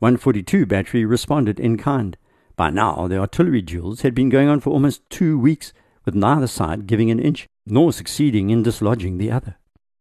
142 0.00 0.66
battery 0.66 1.04
responded 1.04 1.60
in 1.60 1.78
kind. 1.78 2.16
By 2.56 2.70
now, 2.70 3.06
the 3.06 3.18
artillery 3.18 3.62
duels 3.62 4.00
had 4.00 4.16
been 4.16 4.28
going 4.28 4.48
on 4.48 4.58
for 4.58 4.70
almost 4.70 5.08
two 5.08 5.38
weeks, 5.38 5.72
with 6.04 6.16
neither 6.16 6.48
side 6.48 6.88
giving 6.88 7.12
an 7.12 7.20
inch, 7.20 7.46
nor 7.64 7.92
succeeding 7.92 8.50
in 8.50 8.64
dislodging 8.64 9.18
the 9.18 9.30
other. 9.30 9.56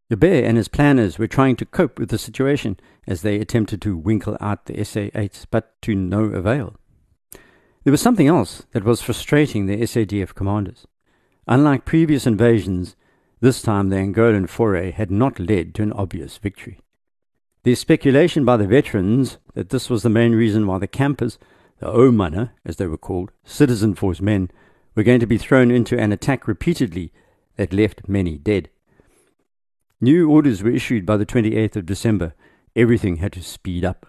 Joubert 0.09 0.43
and 0.43 0.57
his 0.57 0.67
planners 0.67 1.19
were 1.19 1.27
trying 1.27 1.55
to 1.57 1.65
cope 1.65 1.99
with 1.99 2.09
the 2.09 2.17
situation 2.17 2.79
as 3.05 3.21
they 3.21 3.35
attempted 3.35 3.81
to 3.83 3.95
winkle 3.95 4.37
out 4.41 4.65
the 4.65 4.83
SA-8s, 4.83 5.45
but 5.51 5.79
to 5.83 5.93
no 5.93 6.23
avail. 6.23 6.75
There 7.83 7.91
was 7.91 8.01
something 8.01 8.27
else 8.27 8.63
that 8.71 8.83
was 8.83 9.01
frustrating 9.01 9.65
the 9.65 9.77
SADF 9.77 10.33
commanders. 10.33 10.87
Unlike 11.47 11.85
previous 11.85 12.25
invasions, 12.25 12.95
this 13.39 13.61
time 13.61 13.89
the 13.89 13.97
Angolan 13.97 14.49
foray 14.49 14.91
had 14.91 15.11
not 15.11 15.39
led 15.39 15.75
to 15.75 15.83
an 15.83 15.93
obvious 15.93 16.37
victory. 16.37 16.79
There's 17.63 17.79
speculation 17.79 18.45
by 18.45 18.57
the 18.57 18.67
veterans 18.67 19.37
that 19.53 19.69
this 19.69 19.89
was 19.89 20.01
the 20.03 20.09
main 20.09 20.33
reason 20.33 20.65
why 20.65 20.79
the 20.79 20.87
campers, 20.87 21.37
the 21.79 21.87
O-Manner, 21.87 22.53
as 22.65 22.77
they 22.77 22.87
were 22.87 22.97
called, 22.97 23.31
citizen 23.43 23.95
force 23.95 24.21
men, 24.21 24.49
were 24.95 25.03
going 25.03 25.19
to 25.19 25.27
be 25.27 25.37
thrown 25.37 25.69
into 25.69 25.99
an 25.99 26.11
attack 26.11 26.47
repeatedly 26.47 27.13
that 27.57 27.73
left 27.73 28.07
many 28.07 28.37
dead. 28.37 28.69
New 30.01 30.29
orders 30.29 30.63
were 30.63 30.69
issued 30.69 31.05
by 31.05 31.17
the 31.17 31.25
28th 31.25 31.75
of 31.75 31.85
December. 31.85 32.33
Everything 32.73 33.17
had 33.17 33.33
to 33.33 33.43
speed 33.43 33.83
up. 33.83 34.05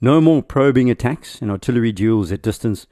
No 0.00 0.20
more 0.20 0.40
probing 0.40 0.88
attacks 0.88 1.42
and 1.42 1.50
artillery 1.50 1.90
duels 1.90 2.30
at 2.30 2.42
distance. 2.42 2.86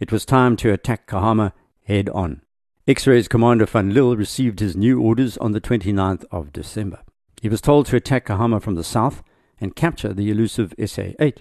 It 0.00 0.10
was 0.10 0.24
time 0.24 0.56
to 0.56 0.72
attack 0.72 1.06
Cahama 1.06 1.52
head 1.84 2.08
on. 2.08 2.42
X-Ray's 2.88 3.28
commander 3.28 3.66
Van 3.66 3.94
Lille 3.94 4.16
received 4.16 4.58
his 4.58 4.76
new 4.76 5.00
orders 5.00 5.36
on 5.38 5.52
the 5.52 5.60
29th 5.60 6.24
of 6.32 6.52
December. 6.52 6.98
He 7.40 7.48
was 7.48 7.60
told 7.60 7.86
to 7.86 7.96
attack 7.96 8.26
Cahama 8.26 8.60
from 8.60 8.74
the 8.74 8.82
south 8.82 9.22
and 9.60 9.76
capture 9.76 10.12
the 10.12 10.28
elusive 10.28 10.74
SA-8. 10.78 11.38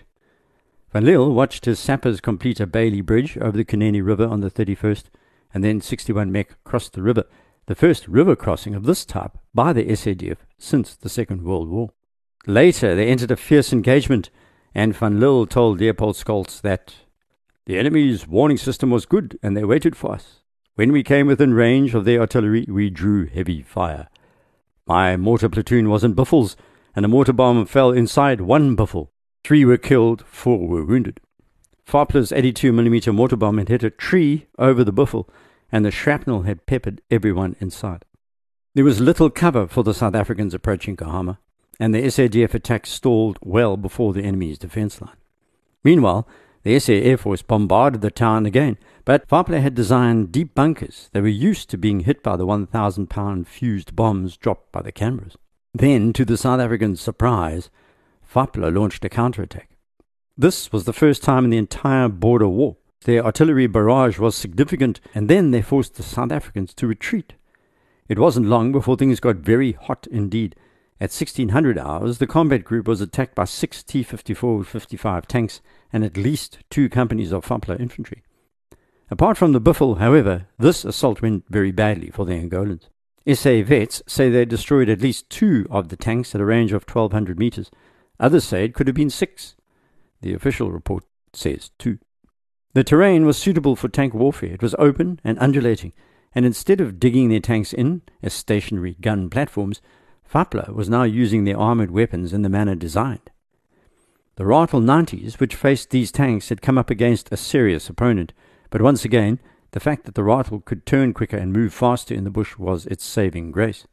Van 0.93 1.05
Lille 1.05 1.33
watched 1.33 1.65
his 1.65 1.79
sappers 1.79 2.21
complete 2.21 2.59
a 2.59 2.67
Bailey 2.67 3.01
Bridge 3.01 3.35
over 3.39 3.57
the 3.57 3.65
Kunene 3.65 4.05
River 4.05 4.27
on 4.27 4.41
the 4.41 4.51
31st, 4.51 5.05
and 5.55 5.63
then 5.63 5.81
61 5.81 6.31
Mech 6.31 6.63
crossed 6.63 6.93
the 6.93 7.01
river 7.01 7.23
the 7.67 7.75
first 7.75 8.07
river 8.07 8.35
crossing 8.35 8.75
of 8.75 8.83
this 8.83 9.05
type 9.05 9.37
by 9.53 9.73
the 9.73 9.85
SADF 9.85 10.37
since 10.57 10.95
the 10.95 11.09
Second 11.09 11.43
World 11.43 11.69
War. 11.69 11.91
Later, 12.47 12.95
they 12.95 13.07
entered 13.07 13.31
a 13.31 13.35
fierce 13.35 13.71
engagement, 13.71 14.29
and 14.73 14.95
Van 14.95 15.19
Lille 15.19 15.45
told 15.45 15.79
Leopold 15.79 16.15
Scholtz 16.15 16.61
that 16.61 16.95
the 17.65 17.77
enemy's 17.77 18.27
warning 18.27 18.57
system 18.57 18.89
was 18.89 19.05
good 19.05 19.37
and 19.43 19.55
they 19.55 19.63
waited 19.63 19.95
for 19.95 20.13
us. 20.13 20.39
When 20.75 20.91
we 20.91 21.03
came 21.03 21.27
within 21.27 21.53
range 21.53 21.93
of 21.93 22.05
their 22.05 22.21
artillery, 22.21 22.65
we 22.67 22.89
drew 22.89 23.27
heavy 23.27 23.61
fire. 23.61 24.07
My 24.87 25.15
mortar 25.15 25.49
platoon 25.49 25.89
was 25.89 26.03
in 26.03 26.13
Buffels, 26.13 26.55
and 26.95 27.05
a 27.05 27.07
mortar 27.07 27.33
bomb 27.33 27.65
fell 27.65 27.91
inside 27.91 28.41
one 28.41 28.75
Buffel. 28.75 29.11
Three 29.43 29.63
were 29.63 29.77
killed, 29.77 30.25
four 30.25 30.67
were 30.67 30.83
wounded. 30.83 31.19
Fapla's 31.85 32.31
82mm 32.31 33.13
mortar 33.13 33.35
bomb 33.35 33.57
had 33.57 33.69
hit 33.69 33.83
a 33.83 33.89
tree 33.89 34.47
over 34.57 34.83
the 34.83 34.91
Buffel, 34.91 35.29
and 35.71 35.85
the 35.85 35.91
shrapnel 35.91 36.43
had 36.43 36.65
peppered 36.65 37.01
everyone 37.09 37.55
in 37.59 37.69
sight. 37.69 38.03
There 38.73 38.85
was 38.85 38.99
little 38.99 39.29
cover 39.29 39.67
for 39.67 39.83
the 39.83 39.93
South 39.93 40.15
Africans 40.15 40.53
approaching 40.53 40.95
Cahama, 40.95 41.37
and 41.79 41.93
the 41.93 42.03
SADF 42.03 42.53
attack 42.53 42.85
stalled 42.85 43.39
well 43.41 43.77
before 43.77 44.13
the 44.13 44.23
enemy's 44.23 44.57
defense 44.57 45.01
line. 45.01 45.17
Meanwhile, 45.83 46.27
the 46.63 46.77
SA 46.79 46.93
Air 46.93 47.17
Force 47.17 47.41
bombarded 47.41 48.01
the 48.01 48.11
town 48.11 48.45
again, 48.45 48.77
but 49.03 49.27
Fapla 49.27 49.61
had 49.61 49.73
designed 49.73 50.31
deep 50.31 50.53
bunkers 50.53 51.09
that 51.11 51.23
were 51.23 51.27
used 51.27 51.69
to 51.71 51.77
being 51.77 52.01
hit 52.01 52.21
by 52.21 52.35
the 52.35 52.45
1,000 52.45 53.09
pound 53.09 53.47
fused 53.47 53.95
bombs 53.95 54.37
dropped 54.37 54.71
by 54.71 54.81
the 54.81 54.91
Canberras. 54.91 55.35
Then, 55.73 56.13
to 56.13 56.23
the 56.23 56.37
South 56.37 56.59
Africans' 56.59 57.01
surprise, 57.01 57.69
Fapla 58.31 58.73
launched 58.73 59.03
a 59.05 59.09
counterattack. 59.09 59.69
This 60.37 60.71
was 60.71 60.85
the 60.85 60.93
first 60.93 61.23
time 61.23 61.45
in 61.45 61.49
the 61.49 61.57
entire 61.57 62.09
border 62.09 62.47
war 62.47 62.77
their 63.05 63.25
artillery 63.25 63.67
barrage 63.67 64.19
was 64.19 64.35
significant, 64.35 65.01
and 65.15 65.29
then 65.29 65.51
they 65.51 65.61
forced 65.61 65.95
the 65.95 66.03
South 66.03 66.31
Africans 66.31 66.73
to 66.75 66.87
retreat. 66.87 67.33
It 68.07 68.19
wasn't 68.19 68.47
long 68.47 68.71
before 68.71 68.95
things 68.95 69.19
got 69.19 69.37
very 69.37 69.71
hot 69.71 70.07
indeed. 70.11 70.55
At 70.99 71.09
1600 71.09 71.79
hours, 71.79 72.19
the 72.19 72.27
combat 72.27 72.63
group 72.63 72.87
was 72.87 73.01
attacked 73.01 73.33
by 73.33 73.45
six 73.45 73.81
T 73.81 74.03
54 74.03 74.63
55 74.63 75.27
tanks 75.27 75.61
and 75.91 76.03
at 76.03 76.15
least 76.15 76.59
two 76.69 76.89
companies 76.89 77.31
of 77.31 77.45
Fapla 77.45 77.79
infantry. 77.79 78.21
Apart 79.09 79.37
from 79.37 79.51
the 79.51 79.59
Buffel, 79.59 79.95
however, 79.95 80.47
this 80.59 80.85
assault 80.85 81.21
went 81.21 81.45
very 81.49 81.71
badly 81.71 82.11
for 82.11 82.23
the 82.23 82.33
Angolans. 82.33 82.87
SA 83.27 83.61
vets 83.63 84.01
say 84.07 84.29
they 84.29 84.45
destroyed 84.45 84.89
at 84.89 85.01
least 85.01 85.29
two 85.29 85.65
of 85.69 85.89
the 85.89 85.97
tanks 85.97 86.35
at 86.35 86.41
a 86.41 86.45
range 86.45 86.71
of 86.71 86.87
1200 86.87 87.39
meters. 87.39 87.71
Others 88.19 88.43
say 88.43 88.65
it 88.65 88.73
could 88.73 88.87
have 88.87 88.95
been 88.95 89.09
six. 89.09 89.55
The 90.21 90.33
official 90.33 90.71
report 90.71 91.03
says 91.33 91.71
two. 91.79 91.97
The 92.73 92.83
terrain 92.83 93.25
was 93.25 93.37
suitable 93.37 93.75
for 93.75 93.89
tank 93.89 94.13
warfare. 94.13 94.53
It 94.53 94.61
was 94.61 94.75
open 94.79 95.19
and 95.23 95.37
undulating, 95.39 95.91
and 96.33 96.45
instead 96.45 96.79
of 96.79 96.99
digging 96.99 97.27
their 97.27 97.41
tanks 97.41 97.73
in 97.73 98.01
as 98.23 98.33
stationary 98.33 98.95
gun 99.01 99.29
platforms, 99.29 99.81
Fapla 100.31 100.73
was 100.73 100.89
now 100.89 101.03
using 101.03 101.43
their 101.43 101.57
armoured 101.57 101.91
weapons 101.91 102.31
in 102.31 102.43
the 102.43 102.49
manner 102.49 102.75
designed. 102.75 103.29
The 104.35 104.45
Ratel 104.45 104.81
90s, 104.81 105.39
which 105.39 105.55
faced 105.55 105.89
these 105.89 106.11
tanks, 106.11 106.47
had 106.47 106.61
come 106.61 106.77
up 106.77 106.89
against 106.89 107.31
a 107.31 107.37
serious 107.37 107.89
opponent, 107.89 108.31
but 108.69 108.81
once 108.81 109.03
again, 109.03 109.39
the 109.71 109.81
fact 109.81 110.05
that 110.05 110.15
the 110.15 110.21
Ratel 110.21 110.63
could 110.63 110.85
turn 110.85 111.13
quicker 111.13 111.37
and 111.37 111.51
move 111.51 111.73
faster 111.73 112.13
in 112.13 112.23
the 112.23 112.29
bush 112.29 112.57
was 112.57 112.85
its 112.85 113.03
saving 113.03 113.51
grace. 113.51 113.85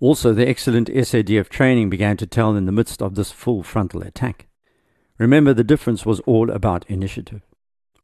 Also, 0.00 0.32
the 0.32 0.48
excellent 0.48 0.88
SADF 0.88 1.50
training 1.50 1.90
began 1.90 2.16
to 2.16 2.26
tell 2.26 2.56
in 2.56 2.64
the 2.64 2.72
midst 2.72 3.02
of 3.02 3.14
this 3.14 3.30
full 3.30 3.62
frontal 3.62 4.02
attack. 4.02 4.46
Remember, 5.18 5.52
the 5.52 5.62
difference 5.62 6.06
was 6.06 6.20
all 6.20 6.50
about 6.50 6.88
initiative. 6.88 7.42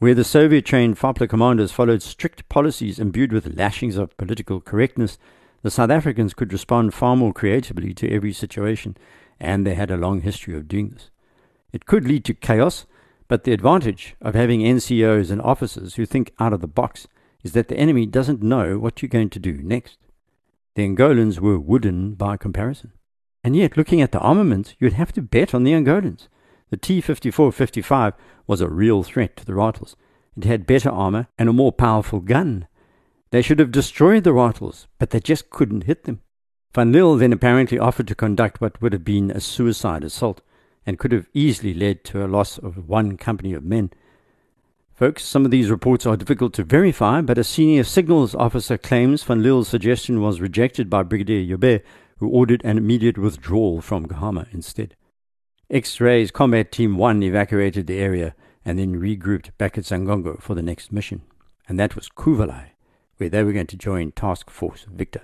Where 0.00 0.14
the 0.14 0.24
Soviet 0.24 0.64
trained 0.64 0.98
Fapla 0.98 1.28
commanders 1.28 1.72
followed 1.72 2.00
strict 2.00 2.48
policies 2.48 2.98
imbued 2.98 3.34
with 3.34 3.58
lashings 3.58 3.98
of 3.98 4.16
political 4.16 4.58
correctness, 4.58 5.18
the 5.60 5.70
South 5.70 5.90
Africans 5.90 6.32
could 6.32 6.54
respond 6.54 6.94
far 6.94 7.16
more 7.16 7.34
creatively 7.34 7.92
to 7.92 8.10
every 8.10 8.32
situation, 8.32 8.96
and 9.38 9.66
they 9.66 9.74
had 9.74 9.90
a 9.90 9.98
long 9.98 10.22
history 10.22 10.56
of 10.56 10.68
doing 10.68 10.88
this. 10.88 11.10
It 11.70 11.84
could 11.84 12.06
lead 12.06 12.24
to 12.24 12.32
chaos, 12.32 12.86
but 13.28 13.44
the 13.44 13.52
advantage 13.52 14.16
of 14.22 14.34
having 14.34 14.60
NCOs 14.60 15.30
and 15.30 15.42
officers 15.42 15.96
who 15.96 16.06
think 16.06 16.32
out 16.40 16.54
of 16.54 16.62
the 16.62 16.66
box 16.66 17.06
is 17.42 17.52
that 17.52 17.68
the 17.68 17.76
enemy 17.76 18.06
doesn't 18.06 18.42
know 18.42 18.78
what 18.78 19.02
you're 19.02 19.10
going 19.10 19.28
to 19.28 19.38
do 19.38 19.60
next. 19.62 19.98
The 20.76 20.88
Angolans 20.88 21.40
were 21.40 21.58
wooden 21.58 22.14
by 22.14 22.38
comparison. 22.38 22.92
And 23.44 23.54
yet, 23.54 23.76
looking 23.76 24.00
at 24.00 24.12
the 24.12 24.20
armament, 24.20 24.76
you'd 24.78 24.94
have 24.94 25.12
to 25.12 25.20
bet 25.20 25.54
on 25.54 25.64
the 25.64 25.72
Angolans. 25.72 26.28
The 26.70 26.76
T 26.76 27.00
54 27.00 27.52
55 27.52 28.14
was 28.46 28.60
a 28.60 28.68
real 28.68 29.02
threat 29.02 29.36
to 29.36 29.44
the 29.44 29.54
Ratels. 29.54 29.96
It 30.36 30.44
had 30.44 30.66
better 30.66 30.88
armor 30.88 31.26
and 31.36 31.48
a 31.48 31.52
more 31.52 31.72
powerful 31.72 32.20
gun. 32.20 32.68
They 33.30 33.42
should 33.42 33.58
have 33.58 33.72
destroyed 33.72 34.24
the 34.24 34.32
Ratels, 34.32 34.86
but 34.98 35.10
they 35.10 35.20
just 35.20 35.50
couldn't 35.50 35.84
hit 35.84 36.04
them. 36.04 36.20
Van 36.72 36.92
Lille 36.92 37.16
then 37.16 37.32
apparently 37.32 37.78
offered 37.78 38.06
to 38.08 38.14
conduct 38.14 38.60
what 38.60 38.80
would 38.80 38.92
have 38.92 39.04
been 39.04 39.30
a 39.32 39.40
suicide 39.40 40.04
assault 40.04 40.40
and 40.86 40.98
could 40.98 41.10
have 41.10 41.28
easily 41.34 41.74
led 41.74 42.04
to 42.04 42.24
a 42.24 42.28
loss 42.28 42.58
of 42.58 42.88
one 42.88 43.16
company 43.16 43.52
of 43.52 43.64
men. 43.64 43.90
Folks, 44.94 45.24
some 45.24 45.44
of 45.44 45.50
these 45.50 45.70
reports 45.70 46.06
are 46.06 46.16
difficult 46.16 46.52
to 46.54 46.62
verify, 46.62 47.20
but 47.20 47.38
a 47.38 47.44
senior 47.44 47.82
signals 47.82 48.34
officer 48.34 48.78
claims 48.78 49.24
Van 49.24 49.42
Lille's 49.42 49.68
suggestion 49.68 50.20
was 50.20 50.40
rejected 50.40 50.88
by 50.88 51.02
Brigadier 51.02 51.44
Joubert, 51.44 51.84
who 52.18 52.28
ordered 52.28 52.62
an 52.64 52.78
immediate 52.78 53.18
withdrawal 53.18 53.80
from 53.80 54.06
Cahama 54.06 54.46
instead. 54.52 54.94
X-Ray's 55.72 56.32
Combat 56.32 56.72
Team 56.72 56.96
1 56.96 57.22
evacuated 57.22 57.86
the 57.86 58.00
area 58.00 58.34
and 58.64 58.76
then 58.76 59.00
regrouped 59.00 59.50
back 59.56 59.78
at 59.78 59.84
Xangongo 59.84 60.42
for 60.42 60.56
the 60.56 60.62
next 60.62 60.90
mission, 60.90 61.22
and 61.68 61.78
that 61.78 61.94
was 61.94 62.08
Cuvelai, 62.08 62.72
where 63.18 63.28
they 63.28 63.44
were 63.44 63.52
going 63.52 63.68
to 63.68 63.76
join 63.76 64.10
Task 64.10 64.50
Force 64.50 64.84
Victor. 64.90 65.22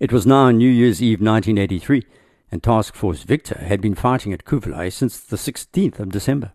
It 0.00 0.10
was 0.10 0.26
now 0.26 0.50
New 0.50 0.70
Year's 0.70 1.02
Eve 1.02 1.20
1983, 1.20 2.06
and 2.50 2.62
Task 2.62 2.94
Force 2.94 3.24
Victor 3.24 3.58
had 3.58 3.82
been 3.82 3.94
fighting 3.94 4.32
at 4.32 4.46
Cuvelai 4.46 4.88
since 4.88 5.20
the 5.20 5.36
16th 5.36 5.98
of 5.98 6.08
December. 6.08 6.52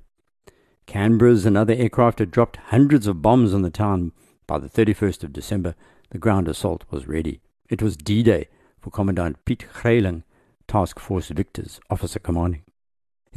Canberras 0.88 1.46
and 1.46 1.56
other 1.56 1.75
aircraft 1.75 2.17
had 2.17 2.32
dropped 2.32 2.58
hundreds 2.58 3.06
of 3.06 3.22
bombs 3.22 3.53
on 3.53 3.62
the 3.62 3.70
town. 3.70 4.13
By 4.48 4.58
the 4.58 4.70
31st 4.70 5.24
of 5.24 5.32
December, 5.32 5.75
the 6.10 6.17
ground 6.17 6.48
assault 6.48 6.86
was 6.89 7.08
ready. 7.08 7.41
It 7.70 7.84
was 7.84 7.98
D-Day 7.98 8.48
for 8.79 8.89
Commandant 8.89 9.46
Piet 9.46 9.65
Greyling, 9.74 10.23
Task 10.67 11.00
Force 11.00 11.28
Victor's 11.28 11.80
officer 11.91 12.17
commanding. 12.17 12.63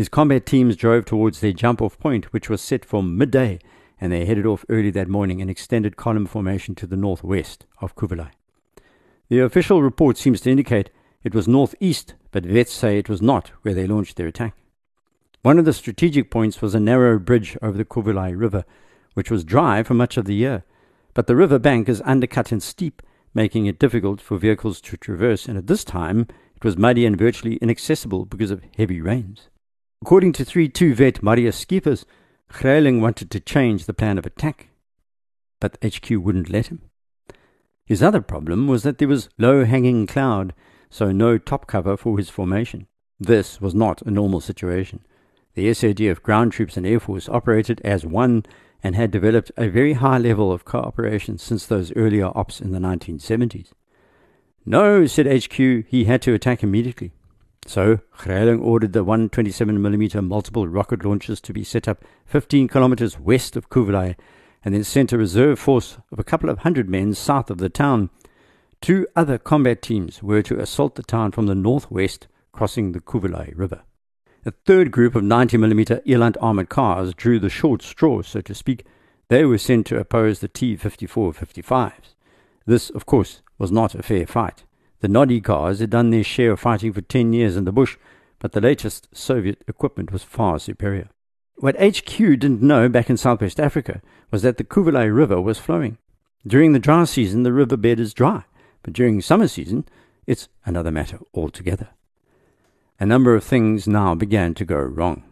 His 0.01 0.09
combat 0.09 0.47
teams 0.47 0.77
drove 0.77 1.05
towards 1.05 1.41
their 1.41 1.53
jump-off 1.53 1.99
point, 1.99 2.33
which 2.33 2.49
was 2.49 2.63
set 2.63 2.87
for 2.87 3.03
midday, 3.03 3.59
and 4.01 4.11
they 4.11 4.25
headed 4.25 4.47
off 4.47 4.65
early 4.71 4.89
that 4.93 5.09
morning 5.09 5.41
in 5.41 5.51
extended 5.51 5.99
column 5.99 6.25
formation 6.25 6.75
to 6.77 6.87
the 6.87 6.97
northwest 6.97 7.67
of 7.83 7.95
Cuvelai. 7.95 8.31
The 9.29 9.41
official 9.41 9.83
report 9.83 10.17
seems 10.17 10.41
to 10.41 10.51
indicate 10.51 10.89
it 11.23 11.35
was 11.35 11.47
northeast, 11.47 12.15
but 12.31 12.47
vets 12.47 12.73
say 12.73 12.97
it 12.97 13.11
was 13.11 13.21
not 13.21 13.49
where 13.61 13.75
they 13.75 13.87
launched 13.87 14.17
their 14.17 14.27
attack. 14.27 14.55
One 15.43 15.59
of 15.59 15.67
the 15.67 15.75
strategic 15.75 16.31
points 16.31 16.63
was 16.63 16.75
a 16.75 16.81
narrow 16.81 17.19
bridge 17.19 17.59
over 17.61 17.77
the 17.77 17.85
Cuvelai 17.85 18.31
River, 18.31 18.65
which 19.13 19.31
was 19.31 19.45
dry 19.45 19.83
for 19.83 19.93
much 19.93 20.17
of 20.17 20.25
the 20.25 20.35
year, 20.35 20.65
but 21.13 21.27
the 21.27 21.37
river 21.37 21.59
bank 21.59 21.91
is 21.91 22.01
undercut 22.07 22.53
and 22.53 22.63
steep, 22.63 23.03
making 23.35 23.67
it 23.67 23.79
difficult 23.79 24.23
for 24.23 24.39
vehicles 24.39 24.81
to 24.81 24.97
traverse, 24.97 25.45
and 25.45 25.59
at 25.59 25.67
this 25.67 25.85
time 25.85 26.27
it 26.57 26.65
was 26.65 26.79
muddy 26.79 27.05
and 27.05 27.19
virtually 27.19 27.57
inaccessible 27.57 28.25
because 28.25 28.51
of 28.51 28.63
heavy 28.79 29.03
rains. 29.03 29.51
According 30.03 30.33
to 30.33 30.47
3-2 30.47 30.95
vet 30.95 31.23
Marius 31.23 31.63
Scheepers, 31.63 32.07
Greyling 32.51 33.03
wanted 33.03 33.31
to 33.31 33.39
change 33.39 33.85
the 33.85 33.93
plan 33.93 34.17
of 34.17 34.25
attack, 34.25 34.69
but 35.61 35.77
HQ 35.85 36.11
wouldn't 36.11 36.49
let 36.49 36.69
him. 36.69 36.81
His 37.85 38.03
other 38.03 38.23
problem 38.23 38.67
was 38.67 38.83
that 38.83 38.97
there 38.97 39.09
was 39.09 39.29
low-hanging 39.37 40.07
cloud, 40.07 40.55
so 40.89 41.13
no 41.13 41.37
top 41.37 41.67
cover 41.67 41.99
for 41.99 42.17
his 42.17 42.31
formation. 42.31 42.87
This 43.19 43.61
was 43.61 43.75
not 43.75 44.01
a 44.03 44.11
normal 44.11 44.41
situation. 44.41 45.01
The 45.53 45.67
SADF 45.67 46.23
ground 46.23 46.53
troops 46.53 46.79
and 46.79 46.87
Air 46.87 47.01
Force 47.01 47.29
operated 47.29 47.83
as 47.85 48.07
one 48.07 48.45
and 48.83 48.97
had 48.97 49.11
developed 49.11 49.53
a 49.59 49.69
very 49.69 49.93
high 49.93 50.19
level 50.19 50.51
of 50.51 50.65
cooperation 50.65 51.37
since 51.37 51.67
those 51.67 51.93
earlier 51.95 52.31
ops 52.35 52.59
in 52.59 52.73
the 52.73 52.79
1970s. 52.79 53.73
No, 54.65 55.05
said 55.05 55.27
HQ, 55.27 55.53
he 55.89 56.05
had 56.05 56.23
to 56.23 56.33
attack 56.33 56.63
immediately. 56.63 57.13
So, 57.71 58.01
Greyling 58.19 58.61
ordered 58.61 58.95
the 58.95 59.05
127mm 59.05 60.27
multiple 60.27 60.67
rocket 60.67 61.05
launchers 61.05 61.41
to 61.43 61.53
be 61.53 61.63
set 61.63 61.87
up 61.87 62.03
15 62.27 62.67
kilometers 62.67 63.21
west 63.21 63.55
of 63.55 63.71
Cuvelai 63.71 64.17
and 64.65 64.75
then 64.75 64.83
sent 64.83 65.13
a 65.13 65.19
reserve 65.19 65.61
force 65.61 65.97
of 66.11 66.19
a 66.19 66.25
couple 66.25 66.51
of 66.51 66.59
hundred 66.59 66.91
men 66.91 67.15
south 67.15 67.49
of 67.49 67.59
the 67.59 67.69
town 67.69 68.11
Two 68.81 69.07
other 69.15 69.39
combat 69.39 69.83
teams 69.83 70.21
were 70.21 70.43
to 70.43 70.59
assault 70.59 70.97
the 70.97 71.05
town 71.05 71.31
from 71.31 71.47
the 71.47 71.55
northwest, 71.55 72.27
crossing 72.51 72.91
the 72.91 73.01
Cuvelai 73.01 73.53
River. 73.55 73.83
A 74.45 74.51
third 74.51 74.91
group 74.91 75.15
of 75.15 75.23
90mm 75.23 76.03
Eland 76.05 76.37
armored 76.41 76.71
cars 76.71 77.15
drew 77.15 77.39
the 77.39 77.49
short 77.49 77.83
straw, 77.83 78.23
so 78.23 78.41
to 78.41 78.53
speak. 78.53 78.85
They 79.29 79.45
were 79.45 79.59
sent 79.59 79.87
to 79.87 79.99
oppose 80.01 80.41
the 80.41 80.49
T 80.49 80.75
54 80.75 81.35
55s. 81.35 82.15
This, 82.67 82.91
of 82.91 83.07
course, 83.07 83.43
was 83.59 83.71
not 83.71 83.95
a 83.95 84.03
fair 84.03 84.27
fight. 84.27 84.65
The 85.01 85.09
Noddy 85.09 85.41
cars 85.41 85.81
had 85.81 85.91
done 85.91 86.11
their 86.11 86.23
share 86.23 86.53
of 86.53 86.61
fighting 86.61 86.93
for 86.93 87.01
10 87.01 87.33
years 87.33 87.57
in 87.57 87.65
the 87.65 87.73
bush, 87.73 87.97
but 88.39 88.53
the 88.53 88.61
latest 88.61 89.09
Soviet 89.13 89.63
equipment 89.67 90.13
was 90.13 90.23
far 90.23 90.59
superior. 90.59 91.09
What 91.57 91.77
HQ 91.77 92.17
didn't 92.17 92.63
know 92.63 92.89
back 92.89 93.11
in 93.11 93.17
Southwest 93.17 93.61
Africa 93.61 94.01
was 94.31 94.43
that 94.43 94.57
the 94.57 94.65
Cuvelai 94.65 95.05
River 95.05 95.41
was 95.41 95.59
flowing. 95.59 95.99
During 96.47 96.73
the 96.73 96.79
dry 96.79 97.05
season, 97.05 97.43
the 97.43 97.53
riverbed 97.53 98.01
is 98.01 98.15
dry. 98.15 98.45
But 98.83 98.95
during 98.95 99.21
summer 99.21 99.49
season, 99.49 99.87
it's 100.27 100.49
another 100.65 100.91
matter 100.91 101.19
altogether. 101.35 101.89
A 102.99 103.07
number 103.07 103.35
of 103.35 103.45
things 103.45 103.87
now 103.87 104.15
began 104.15 104.55
to 104.55 104.65
go 104.65 104.77
wrong. 104.77 105.25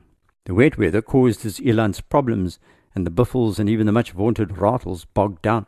The 0.44 0.54
wet 0.54 0.78
weather 0.78 1.02
caused 1.02 1.42
his 1.42 1.61
elands 1.61 2.02
problems, 2.07 2.59
and 2.94 3.07
the 3.07 3.11
buffels 3.11 3.59
and 3.59 3.68
even 3.68 3.87
the 3.87 3.92
much 3.92 4.12
vaunted 4.12 4.59
Ratels 4.59 5.04
bogged 5.07 5.42
down. 5.42 5.66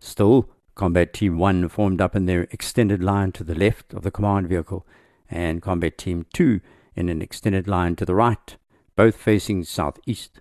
Still, 0.00 0.48
Combat 0.74 1.12
Team 1.12 1.38
1 1.38 1.68
formed 1.68 2.00
up 2.00 2.16
in 2.16 2.26
their 2.26 2.42
extended 2.50 3.02
line 3.02 3.32
to 3.32 3.44
the 3.44 3.54
left 3.54 3.92
of 3.92 4.02
the 4.02 4.10
command 4.10 4.48
vehicle, 4.48 4.86
and 5.30 5.60
Combat 5.60 5.98
Team 5.98 6.26
2 6.32 6.60
in 6.94 7.08
an 7.08 7.20
extended 7.20 7.68
line 7.68 7.96
to 7.96 8.04
the 8.04 8.14
right, 8.14 8.56
both 8.96 9.16
facing 9.16 9.64
southeast. 9.64 10.40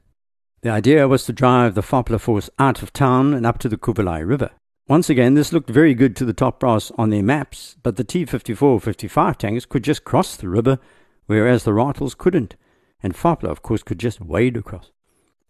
The 0.62 0.70
idea 0.70 1.08
was 1.08 1.26
to 1.26 1.34
drive 1.34 1.76
the 1.76 1.82
Fapla 1.82 2.20
force 2.20 2.50
out 2.60 2.82
of 2.82 2.94
town 2.94 3.34
and 3.34 3.46
up 3.46 3.58
to 3.60 3.70
the 3.70 3.78
Cuvelai 3.78 4.20
River. 4.20 4.52
Once 4.88 5.10
again, 5.10 5.34
this 5.34 5.54
looked 5.54 5.70
very 5.70 5.94
good 5.94 6.15
to 6.17 6.26
the 6.26 6.34
top 6.34 6.60
brass 6.60 6.91
on 6.98 7.10
their 7.10 7.24
maps, 7.24 7.78
but 7.82 7.96
the 7.96 8.04
T-54-55 8.04 9.38
tanks 9.38 9.65
could 9.65 9.84
just 9.84 10.04
cross 10.04 10.36
the 10.36 10.50
river, 10.50 10.80
whereas 11.26 11.63
the 11.63 11.74
Ratels 11.74 12.15
couldn't, 12.15 12.56
and 13.02 13.13
Fapla, 13.13 13.50
of 13.50 13.62
course, 13.62 13.84
could 13.84 14.00
just 14.00 14.22
wade 14.22 14.58
across. 14.58 14.91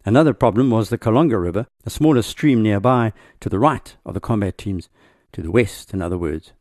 Another 0.04 0.34
problem 0.34 0.70
was 0.70 0.88
the 0.88 0.98
Kalonga 0.98 1.40
River, 1.40 1.66
a 1.86 1.90
smaller 1.90 2.22
stream 2.22 2.62
nearby 2.62 3.12
to 3.40 3.48
the 3.48 3.58
right 3.58 3.96
of 4.04 4.14
the 4.14 4.20
combat 4.20 4.58
teams, 4.58 4.88
to 5.32 5.42
the 5.42 5.50
west, 5.50 5.94
in 5.94 6.02
other 6.02 6.18
words. 6.18 6.52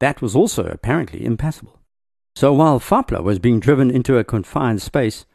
That 0.00 0.22
was 0.22 0.34
also 0.34 0.64
apparently 0.64 1.24
impassable. 1.24 1.78
So 2.34 2.52
while 2.52 2.80
Fapla 2.80 3.22
was 3.22 3.38
being 3.38 3.60
driven 3.60 3.90
into 3.90 4.18
a 4.18 4.24
confined 4.24 4.82
space, 4.82 5.26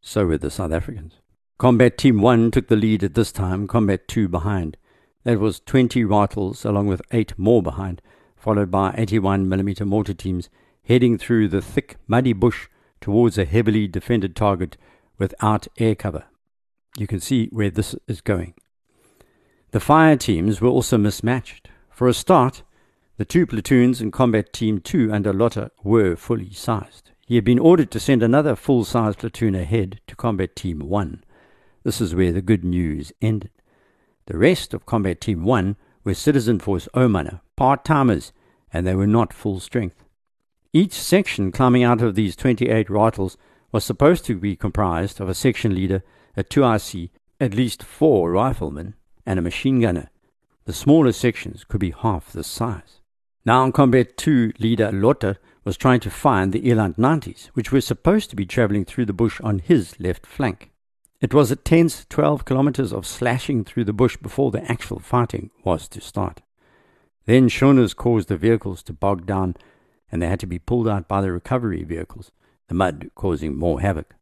so 0.00 0.26
were 0.26 0.38
the 0.38 0.50
South 0.50 0.72
Africans. 0.72 1.14
Combat 1.58 1.98
Team 1.98 2.20
1 2.20 2.50
took 2.50 2.68
the 2.68 2.76
lead 2.76 3.02
at 3.02 3.14
this 3.14 3.32
time, 3.32 3.66
Combat 3.66 4.06
2 4.06 4.28
behind. 4.28 4.76
That 5.24 5.40
was 5.40 5.60
20 5.60 6.04
rifles 6.04 6.64
along 6.64 6.86
with 6.86 7.02
eight 7.10 7.36
more 7.38 7.62
behind, 7.62 8.00
followed 8.36 8.70
by 8.70 8.92
81mm 8.92 9.84
mortar 9.86 10.14
teams 10.14 10.48
heading 10.84 11.18
through 11.18 11.48
the 11.48 11.60
thick, 11.60 11.96
muddy 12.06 12.32
bush 12.32 12.68
towards 13.00 13.36
a 13.36 13.44
heavily 13.44 13.86
defended 13.86 14.36
target 14.36 14.76
without 15.18 15.66
air 15.78 15.94
cover. 15.94 16.24
You 16.96 17.06
can 17.06 17.20
see 17.20 17.48
where 17.48 17.70
this 17.70 17.94
is 18.06 18.20
going. 18.20 18.54
The 19.70 19.80
fire 19.80 20.16
teams 20.16 20.60
were 20.60 20.68
also 20.68 20.96
mismatched. 20.96 21.68
For 21.90 22.08
a 22.08 22.14
start, 22.14 22.62
the 23.18 23.24
two 23.24 23.46
platoons 23.46 24.00
in 24.00 24.10
Combat 24.10 24.52
Team 24.52 24.80
2 24.80 25.12
under 25.12 25.32
Lotta 25.32 25.70
were 25.82 26.16
fully 26.16 26.52
sized. 26.52 27.10
He 27.26 27.34
had 27.34 27.44
been 27.44 27.58
ordered 27.58 27.90
to 27.90 28.00
send 28.00 28.22
another 28.22 28.56
full 28.56 28.84
sized 28.84 29.18
platoon 29.18 29.54
ahead 29.54 30.00
to 30.06 30.16
Combat 30.16 30.56
Team 30.56 30.78
1. 30.78 31.24
This 31.82 32.00
is 32.00 32.14
where 32.14 32.32
the 32.32 32.40
good 32.40 32.64
news 32.64 33.12
ended. 33.20 33.50
The 34.26 34.38
rest 34.38 34.72
of 34.72 34.86
Combat 34.86 35.20
Team 35.20 35.44
1 35.44 35.76
were 36.04 36.14
Citizen 36.14 36.58
Force 36.58 36.88
Omana, 36.94 37.40
part 37.56 37.84
timers, 37.84 38.32
and 38.72 38.86
they 38.86 38.94
were 38.94 39.06
not 39.06 39.32
full 39.32 39.60
strength. 39.60 40.04
Each 40.72 40.92
section 40.92 41.50
climbing 41.50 41.82
out 41.82 42.00
of 42.00 42.14
these 42.14 42.36
28 42.36 42.88
rifles 42.88 43.36
was 43.72 43.84
supposed 43.84 44.24
to 44.26 44.36
be 44.36 44.56
comprised 44.56 45.20
of 45.20 45.28
a 45.28 45.34
section 45.34 45.74
leader, 45.74 46.02
a 46.38 46.44
2IC, 46.44 47.10
at 47.40 47.52
least 47.52 47.82
four 47.82 48.30
riflemen, 48.30 48.94
and 49.26 49.40
a 49.40 49.42
machine 49.42 49.80
gunner. 49.80 50.08
The 50.66 50.72
smaller 50.72 51.10
sections 51.10 51.64
could 51.64 51.80
be 51.80 51.90
half 51.90 52.32
this 52.32 52.46
size. 52.46 53.00
Now 53.44 53.68
Combat 53.72 54.16
2, 54.16 54.52
leader 54.60 54.92
Lotte 54.92 55.38
was 55.64 55.76
trying 55.76 55.98
to 56.00 56.10
find 56.10 56.52
the 56.52 56.60
Eland 56.60 56.94
90s, 56.94 57.46
which 57.54 57.72
were 57.72 57.80
supposed 57.80 58.30
to 58.30 58.36
be 58.36 58.46
traveling 58.46 58.84
through 58.84 59.06
the 59.06 59.12
bush 59.12 59.40
on 59.40 59.58
his 59.58 59.98
left 59.98 60.24
flank. 60.24 60.70
It 61.20 61.34
was 61.34 61.50
a 61.50 61.56
tense 61.56 62.06
12 62.08 62.44
kilometers 62.44 62.92
of 62.92 63.04
slashing 63.04 63.64
through 63.64 63.86
the 63.86 63.92
bush 63.92 64.16
before 64.16 64.52
the 64.52 64.70
actual 64.70 65.00
fighting 65.00 65.50
was 65.64 65.88
to 65.88 66.00
start. 66.00 66.42
Then 67.26 67.48
schooners 67.48 67.94
caused 67.94 68.28
the 68.28 68.36
vehicles 68.36 68.84
to 68.84 68.92
bog 68.92 69.26
down, 69.26 69.56
and 70.12 70.22
they 70.22 70.28
had 70.28 70.40
to 70.40 70.46
be 70.46 70.60
pulled 70.60 70.86
out 70.86 71.08
by 71.08 71.20
the 71.20 71.32
recovery 71.32 71.82
vehicles, 71.82 72.30
the 72.68 72.74
mud 72.74 73.10
causing 73.16 73.56
more 73.56 73.80
havoc. 73.80 74.14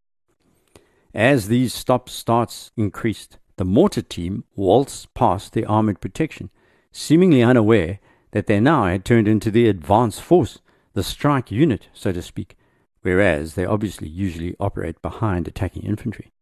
As 1.15 1.49
these 1.49 1.73
stop 1.73 2.09
starts 2.09 2.71
increased, 2.77 3.39
the 3.57 3.65
mortar 3.65 4.03
team 4.03 4.45
waltzed 4.55 5.13
past 5.15 5.53
the 5.53 5.65
armored 5.65 6.01
protection, 6.01 6.51
seemingly 6.93 7.43
unaware 7.43 8.01
that 8.33 8.47
they 8.47 8.61
now 8.61 8.85
had 8.87 9.05
turned 9.05 9.29
into 9.29 9.51
the 9.51 9.69
advance 9.69 10.19
force, 10.19 10.59
the 10.93 11.03
strike 11.03 11.51
unit, 11.51 11.89
so 11.93 12.13
to 12.13 12.21
speak, 12.21 12.57
whereas 13.03 13.55
they 13.55 13.65
obviously 13.65 14.09
usually 14.09 14.57
operate 14.61 15.01
behind 15.01 15.49
attacking 15.49 15.83
infantry. 15.83 16.33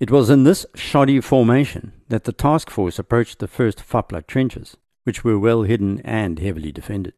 It 0.00 0.10
was 0.10 0.30
in 0.30 0.44
this 0.44 0.64
shoddy 0.74 1.20
formation 1.20 1.92
that 2.08 2.24
the 2.24 2.32
task 2.32 2.70
force 2.70 2.98
approached 2.98 3.40
the 3.40 3.48
first 3.48 3.78
Fapla 3.78 4.26
trenches, 4.26 4.76
which 5.04 5.24
were 5.24 5.38
well 5.38 5.62
hidden 5.62 6.00
and 6.02 6.38
heavily 6.38 6.70
defended. 6.70 7.14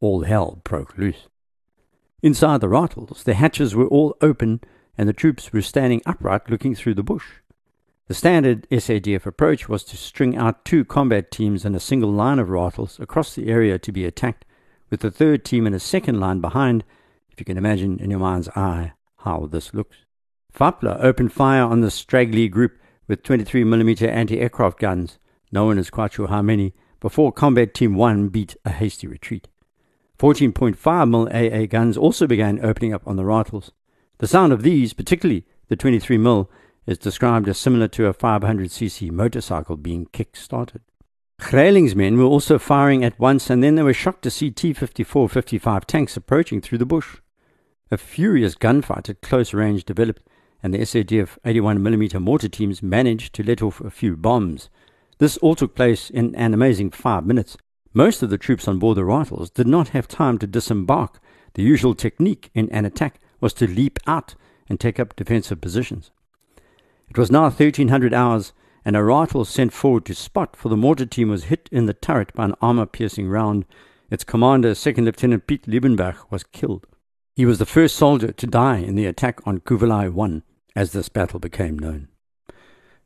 All 0.00 0.22
hell 0.22 0.60
broke 0.64 0.98
loose. 0.98 1.28
Inside 2.22 2.60
the 2.60 2.68
Ratels, 2.68 3.22
the 3.22 3.34
hatches 3.34 3.74
were 3.74 3.86
all 3.86 4.16
open 4.20 4.60
and 4.98 5.08
the 5.08 5.12
troops 5.12 5.52
were 5.52 5.62
standing 5.62 6.02
upright 6.06 6.50
looking 6.50 6.74
through 6.74 6.94
the 6.94 7.02
bush. 7.02 7.26
The 8.08 8.14
standard 8.14 8.68
SADF 8.70 9.26
approach 9.26 9.68
was 9.68 9.82
to 9.84 9.96
string 9.96 10.36
out 10.36 10.64
two 10.64 10.84
combat 10.84 11.30
teams 11.30 11.64
in 11.64 11.74
a 11.74 11.80
single 11.80 12.12
line 12.12 12.38
of 12.38 12.50
rifles 12.50 13.00
across 13.00 13.34
the 13.34 13.48
area 13.48 13.78
to 13.80 13.92
be 13.92 14.04
attacked, 14.04 14.44
with 14.90 15.00
the 15.00 15.10
third 15.10 15.44
team 15.44 15.66
in 15.66 15.74
a 15.74 15.80
second 15.80 16.20
line 16.20 16.40
behind, 16.40 16.84
if 17.30 17.40
you 17.40 17.44
can 17.44 17.58
imagine 17.58 17.98
in 17.98 18.10
your 18.10 18.20
mind's 18.20 18.48
eye 18.50 18.92
how 19.18 19.46
this 19.46 19.74
looks. 19.74 19.96
Fapla 20.54 21.02
opened 21.02 21.32
fire 21.32 21.64
on 21.64 21.80
the 21.80 21.90
straggly 21.90 22.48
group 22.48 22.78
with 23.08 23.22
23mm 23.24 24.08
anti-aircraft 24.08 24.78
guns, 24.78 25.18
no 25.52 25.64
one 25.64 25.78
is 25.78 25.90
quite 25.90 26.12
sure 26.12 26.28
how 26.28 26.42
many, 26.42 26.74
before 27.00 27.32
Combat 27.32 27.74
Team 27.74 27.94
1 27.94 28.28
beat 28.28 28.56
a 28.64 28.70
hasty 28.70 29.06
retreat. 29.06 29.48
14.5mm 30.18 31.32
AA 31.32 31.66
guns 31.66 31.96
also 31.96 32.26
began 32.26 32.64
opening 32.64 32.94
up 32.94 33.06
on 33.06 33.16
the 33.16 33.24
rifles. 33.24 33.72
The 34.18 34.26
sound 34.26 34.52
of 34.52 34.62
these, 34.62 34.92
particularly 34.92 35.44
the 35.68 35.76
23mm, 35.76 36.48
is 36.86 36.98
described 36.98 37.48
as 37.48 37.58
similar 37.58 37.88
to 37.88 38.06
a 38.06 38.14
500cc 38.14 39.10
motorcycle 39.10 39.76
being 39.76 40.06
kick-started. 40.06 40.80
Greyling's 41.38 41.94
men 41.94 42.16
were 42.16 42.24
also 42.24 42.58
firing 42.58 43.04
at 43.04 43.18
once, 43.18 43.50
and 43.50 43.62
then 43.62 43.74
they 43.74 43.82
were 43.82 43.92
shocked 43.92 44.22
to 44.22 44.30
see 44.30 44.50
T-54 44.50 45.30
55 45.30 45.86
tanks 45.86 46.16
approaching 46.16 46.62
through 46.62 46.78
the 46.78 46.86
bush. 46.86 47.18
A 47.90 47.98
furious 47.98 48.54
gunfight 48.54 49.10
at 49.10 49.20
close 49.20 49.52
range 49.52 49.84
developed, 49.84 50.22
and 50.62 50.72
the 50.72 50.78
SADF 50.78 51.36
81mm 51.44 52.22
mortar 52.22 52.48
teams 52.48 52.82
managed 52.82 53.34
to 53.34 53.42
let 53.42 53.60
off 53.60 53.80
a 53.80 53.90
few 53.90 54.16
bombs. 54.16 54.70
This 55.18 55.36
all 55.38 55.54
took 55.54 55.74
place 55.74 56.08
in 56.08 56.34
an 56.36 56.54
amazing 56.54 56.90
five 56.90 57.26
minutes. 57.26 57.56
Most 57.92 58.22
of 58.22 58.30
the 58.30 58.38
troops 58.38 58.66
on 58.66 58.78
board 58.78 58.96
the 58.96 59.04
rifles 59.04 59.50
did 59.50 59.66
not 59.66 59.88
have 59.88 60.08
time 60.08 60.38
to 60.38 60.46
disembark. 60.46 61.20
The 61.54 61.62
usual 61.62 61.94
technique 61.94 62.50
in 62.54 62.70
an 62.70 62.84
attack 62.84 63.20
was 63.40 63.52
to 63.54 63.66
leap 63.66 63.98
out 64.06 64.34
and 64.68 64.78
take 64.78 64.98
up 64.98 65.16
defensive 65.16 65.60
positions. 65.60 66.10
It 67.08 67.18
was 67.18 67.30
now 67.30 67.44
1300 67.44 68.12
hours, 68.12 68.52
and 68.84 68.96
a 68.96 69.02
rifle 69.02 69.44
sent 69.44 69.72
forward 69.72 70.04
to 70.06 70.14
spot, 70.14 70.56
for 70.56 70.68
the 70.68 70.76
mortar 70.76 71.06
team 71.06 71.28
was 71.28 71.44
hit 71.44 71.68
in 71.72 71.86
the 71.86 71.94
turret 71.94 72.32
by 72.34 72.44
an 72.44 72.54
armor 72.60 72.86
piercing 72.86 73.28
round. 73.28 73.64
Its 74.10 74.24
commander, 74.24 74.74
Second 74.74 75.04
Lieutenant 75.04 75.46
Piet 75.46 75.66
Liebenberg, 75.66 76.16
was 76.30 76.44
killed. 76.44 76.86
He 77.34 77.44
was 77.44 77.58
the 77.58 77.66
first 77.66 77.96
soldier 77.96 78.32
to 78.32 78.46
die 78.46 78.78
in 78.78 78.94
the 78.94 79.06
attack 79.06 79.40
on 79.46 79.60
Cuvelai 79.60 80.08
1, 80.08 80.42
as 80.74 80.92
this 80.92 81.08
battle 81.08 81.38
became 81.38 81.78
known. 81.78 82.08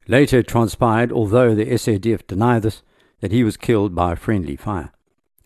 Later 0.07 0.39
it 0.39 0.49
transpired, 0.49 1.13
although 1.13 1.55
the 1.55 1.67
SADF 1.67 2.27
denied 2.27 2.63
this, 2.63 2.83
that 3.21 3.33
he 3.33 3.45
was 3.45 3.57
killed 3.57 3.95
by 3.95 4.15
friendly 4.15 4.57
fire. 4.57 4.93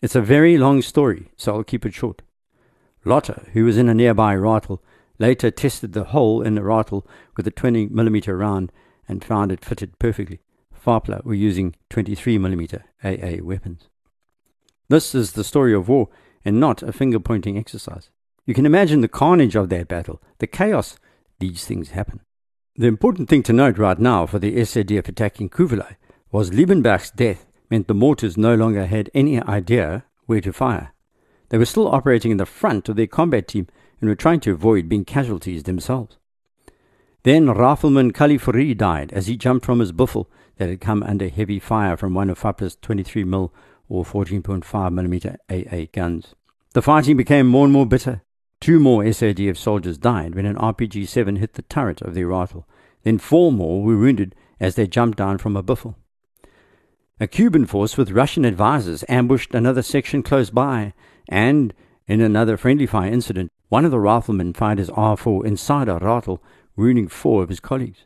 It's 0.01 0.15
a 0.15 0.21
very 0.21 0.57
long 0.57 0.81
story, 0.81 1.31
so 1.35 1.55
I'll 1.55 1.63
keep 1.63 1.85
it 1.85 1.93
short. 1.93 2.21
Lotte, 3.05 3.47
who 3.53 3.65
was 3.65 3.77
in 3.77 3.87
a 3.87 3.93
nearby 3.93 4.35
rifle, 4.35 4.83
later 5.19 5.51
tested 5.51 5.93
the 5.93 6.05
hole 6.05 6.41
in 6.41 6.55
the 6.55 6.63
rifle 6.63 7.07
with 7.37 7.47
a 7.47 7.51
20 7.51 7.89
mm 7.89 8.37
round 8.37 8.71
and 9.07 9.23
found 9.23 9.51
it 9.51 9.63
fitted 9.63 9.97
perfectly. 9.99 10.39
Fapla 10.73 11.23
were 11.23 11.33
using 11.33 11.75
23 11.89 12.37
mm 12.37 12.81
AA 13.03 13.43
weapons. 13.43 13.89
This 14.89 15.15
is 15.15 15.33
the 15.33 15.43
story 15.43 15.73
of 15.73 15.87
war 15.87 16.09
and 16.43 16.59
not 16.59 16.83
a 16.83 16.91
finger 16.91 17.19
pointing 17.19 17.57
exercise. 17.57 18.09
You 18.45 18.53
can 18.53 18.65
imagine 18.65 19.01
the 19.01 19.07
carnage 19.07 19.55
of 19.55 19.69
that 19.69 19.87
battle, 19.87 20.21
the 20.39 20.47
chaos 20.47 20.97
these 21.39 21.65
things 21.65 21.89
happen. 21.89 22.21
The 22.75 22.87
important 22.87 23.29
thing 23.29 23.43
to 23.43 23.53
note 23.53 23.77
right 23.77 23.97
now 23.97 24.25
for 24.25 24.37
the 24.37 24.55
SADF 24.57 25.07
attacking 25.07 25.49
Cuvelai 25.49 25.95
was 26.31 26.51
Liebenberg's 26.51 27.11
death 27.11 27.45
meant 27.69 27.87
the 27.87 27.93
mortars 27.93 28.37
no 28.37 28.53
longer 28.55 28.85
had 28.85 29.09
any 29.13 29.41
idea 29.41 30.05
where 30.25 30.41
to 30.41 30.51
fire. 30.51 30.93
They 31.49 31.57
were 31.57 31.65
still 31.65 31.87
operating 31.87 32.31
in 32.31 32.37
the 32.37 32.45
front 32.45 32.89
of 32.89 32.95
their 32.95 33.07
combat 33.07 33.47
team 33.47 33.67
and 34.01 34.09
were 34.09 34.15
trying 34.15 34.39
to 34.41 34.51
avoid 34.51 34.89
being 34.89 35.05
casualties 35.05 35.63
themselves. 35.63 36.17
Then 37.23 37.47
Rifleman 37.47 38.11
Kalifuri 38.11 38.77
died 38.77 39.11
as 39.11 39.27
he 39.27 39.35
jumped 39.35 39.65
from 39.65 39.79
his 39.79 39.91
buffel 39.91 40.29
that 40.57 40.69
had 40.69 40.81
come 40.81 41.01
under 41.03 41.27
heavy 41.27 41.59
fire 41.59 41.97
from 41.97 42.13
one 42.13 42.29
of 42.29 42.37
Fapla's 42.37 42.75
23mm 42.77 43.49
or 43.89 44.03
14.5mm 44.03 45.37
AA 45.49 45.87
guns. 45.91 46.35
The 46.73 46.81
fighting 46.81 47.17
became 47.17 47.47
more 47.47 47.65
and 47.65 47.73
more 47.73 47.85
bitter. 47.85 48.21
Two 48.59 48.79
more 48.79 49.03
SADF 49.03 49.57
soldiers 49.57 49.97
died 49.97 50.35
when 50.35 50.45
an 50.45 50.55
RPG 50.55 51.07
7 51.07 51.37
hit 51.37 51.53
the 51.53 51.61
turret 51.63 52.01
of 52.01 52.13
their 52.13 52.27
rifle. 52.27 52.67
Then 53.03 53.17
four 53.17 53.51
more 53.51 53.83
were 53.83 53.97
wounded 53.97 54.35
as 54.59 54.75
they 54.75 54.87
jumped 54.87 55.17
down 55.17 55.37
from 55.37 55.55
a 55.55 55.63
buffel. 55.63 55.95
A 57.19 57.27
Cuban 57.27 57.65
force 57.65 57.97
with 57.97 58.11
Russian 58.11 58.43
advisors 58.43 59.05
ambushed 59.07 59.55
another 59.55 59.81
section 59.81 60.21
close 60.21 60.49
by, 60.49 60.93
and, 61.27 61.73
in 62.07 62.21
another 62.21 62.57
friendly 62.57 62.85
fire 62.85 63.11
incident, 63.11 63.51
one 63.69 63.85
of 63.85 63.91
the 63.91 63.99
riflemen 63.99 64.53
fired 64.53 64.77
his 64.77 64.89
R4 64.91 65.45
inside 65.45 65.89
a 65.89 65.99
Ratel, 65.99 66.39
wounding 66.75 67.07
four 67.07 67.43
of 67.43 67.49
his 67.49 67.59
colleagues. 67.59 68.05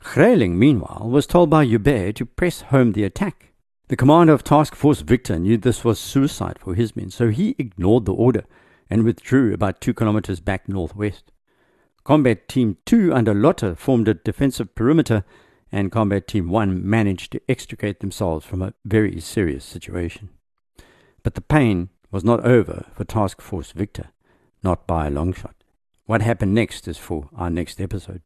Greyling, 0.00 0.52
meanwhile, 0.56 1.08
was 1.08 1.26
told 1.26 1.50
by 1.50 1.66
Joubert 1.66 2.16
to 2.16 2.26
press 2.26 2.62
home 2.62 2.92
the 2.92 3.04
attack. 3.04 3.52
The 3.88 3.96
commander 3.96 4.32
of 4.32 4.44
Task 4.44 4.74
Force 4.74 5.00
Victor 5.00 5.38
knew 5.38 5.56
this 5.56 5.84
was 5.84 5.98
suicide 5.98 6.58
for 6.58 6.74
his 6.74 6.96
men, 6.96 7.10
so 7.10 7.28
he 7.28 7.54
ignored 7.58 8.04
the 8.04 8.14
order 8.14 8.44
and 8.88 9.04
withdrew 9.04 9.52
about 9.52 9.80
two 9.80 9.94
kilometers 9.94 10.40
back 10.40 10.68
northwest. 10.68 11.30
Combat 12.04 12.48
Team 12.48 12.78
2 12.84 13.12
under 13.12 13.32
Lotte 13.32 13.78
formed 13.78 14.08
a 14.08 14.14
defensive 14.14 14.74
perimeter 14.74 15.24
and 15.70 15.92
Combat 15.92 16.26
Team 16.26 16.48
1 16.48 16.88
managed 16.88 17.32
to 17.32 17.40
extricate 17.48 18.00
themselves 18.00 18.44
from 18.44 18.60
a 18.60 18.74
very 18.84 19.20
serious 19.20 19.64
situation. 19.64 20.28
But 21.22 21.34
the 21.34 21.40
pain 21.40 21.88
was 22.12 22.22
not 22.22 22.44
over 22.44 22.84
for 22.94 23.04
Task 23.04 23.40
Force 23.40 23.72
Victor, 23.72 24.10
not 24.62 24.86
by 24.86 25.06
a 25.08 25.10
long 25.10 25.32
shot. 25.32 25.56
What 26.06 26.22
happened 26.22 26.54
next 26.54 26.86
is 26.86 26.98
for 26.98 27.28
our 27.34 27.50
next 27.50 27.80
episode. 27.80 28.22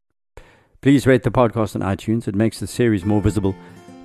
Please 0.83 1.07
rate 1.07 1.23
the 1.23 1.31
podcast 1.31 1.75
on 1.75 1.97
iTunes, 1.97 2.29
it 2.29 2.35
makes 2.35 2.61
the 2.61 2.67
series 2.67 3.05
more 3.05 3.23
visible. 3.23 3.55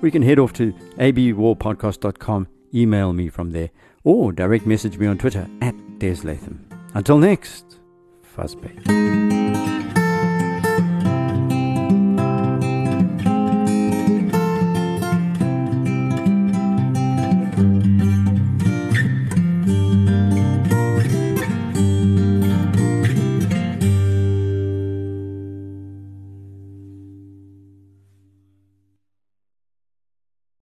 We 0.00 0.10
can 0.10 0.22
head 0.22 0.38
off 0.38 0.52
to 0.54 0.72
abwarpodcast.com, 0.98 2.48
email 2.74 3.12
me 3.12 3.28
from 3.28 3.50
there, 3.50 3.70
or 4.04 4.32
direct 4.32 4.66
message 4.66 4.98
me 4.98 5.06
on 5.06 5.18
Twitter 5.18 5.46
at 5.60 5.74
Des 5.98 6.22
Latham. 6.24 6.66
Until 6.94 7.18
next, 7.18 7.78
Fuzzbait. 8.34 9.51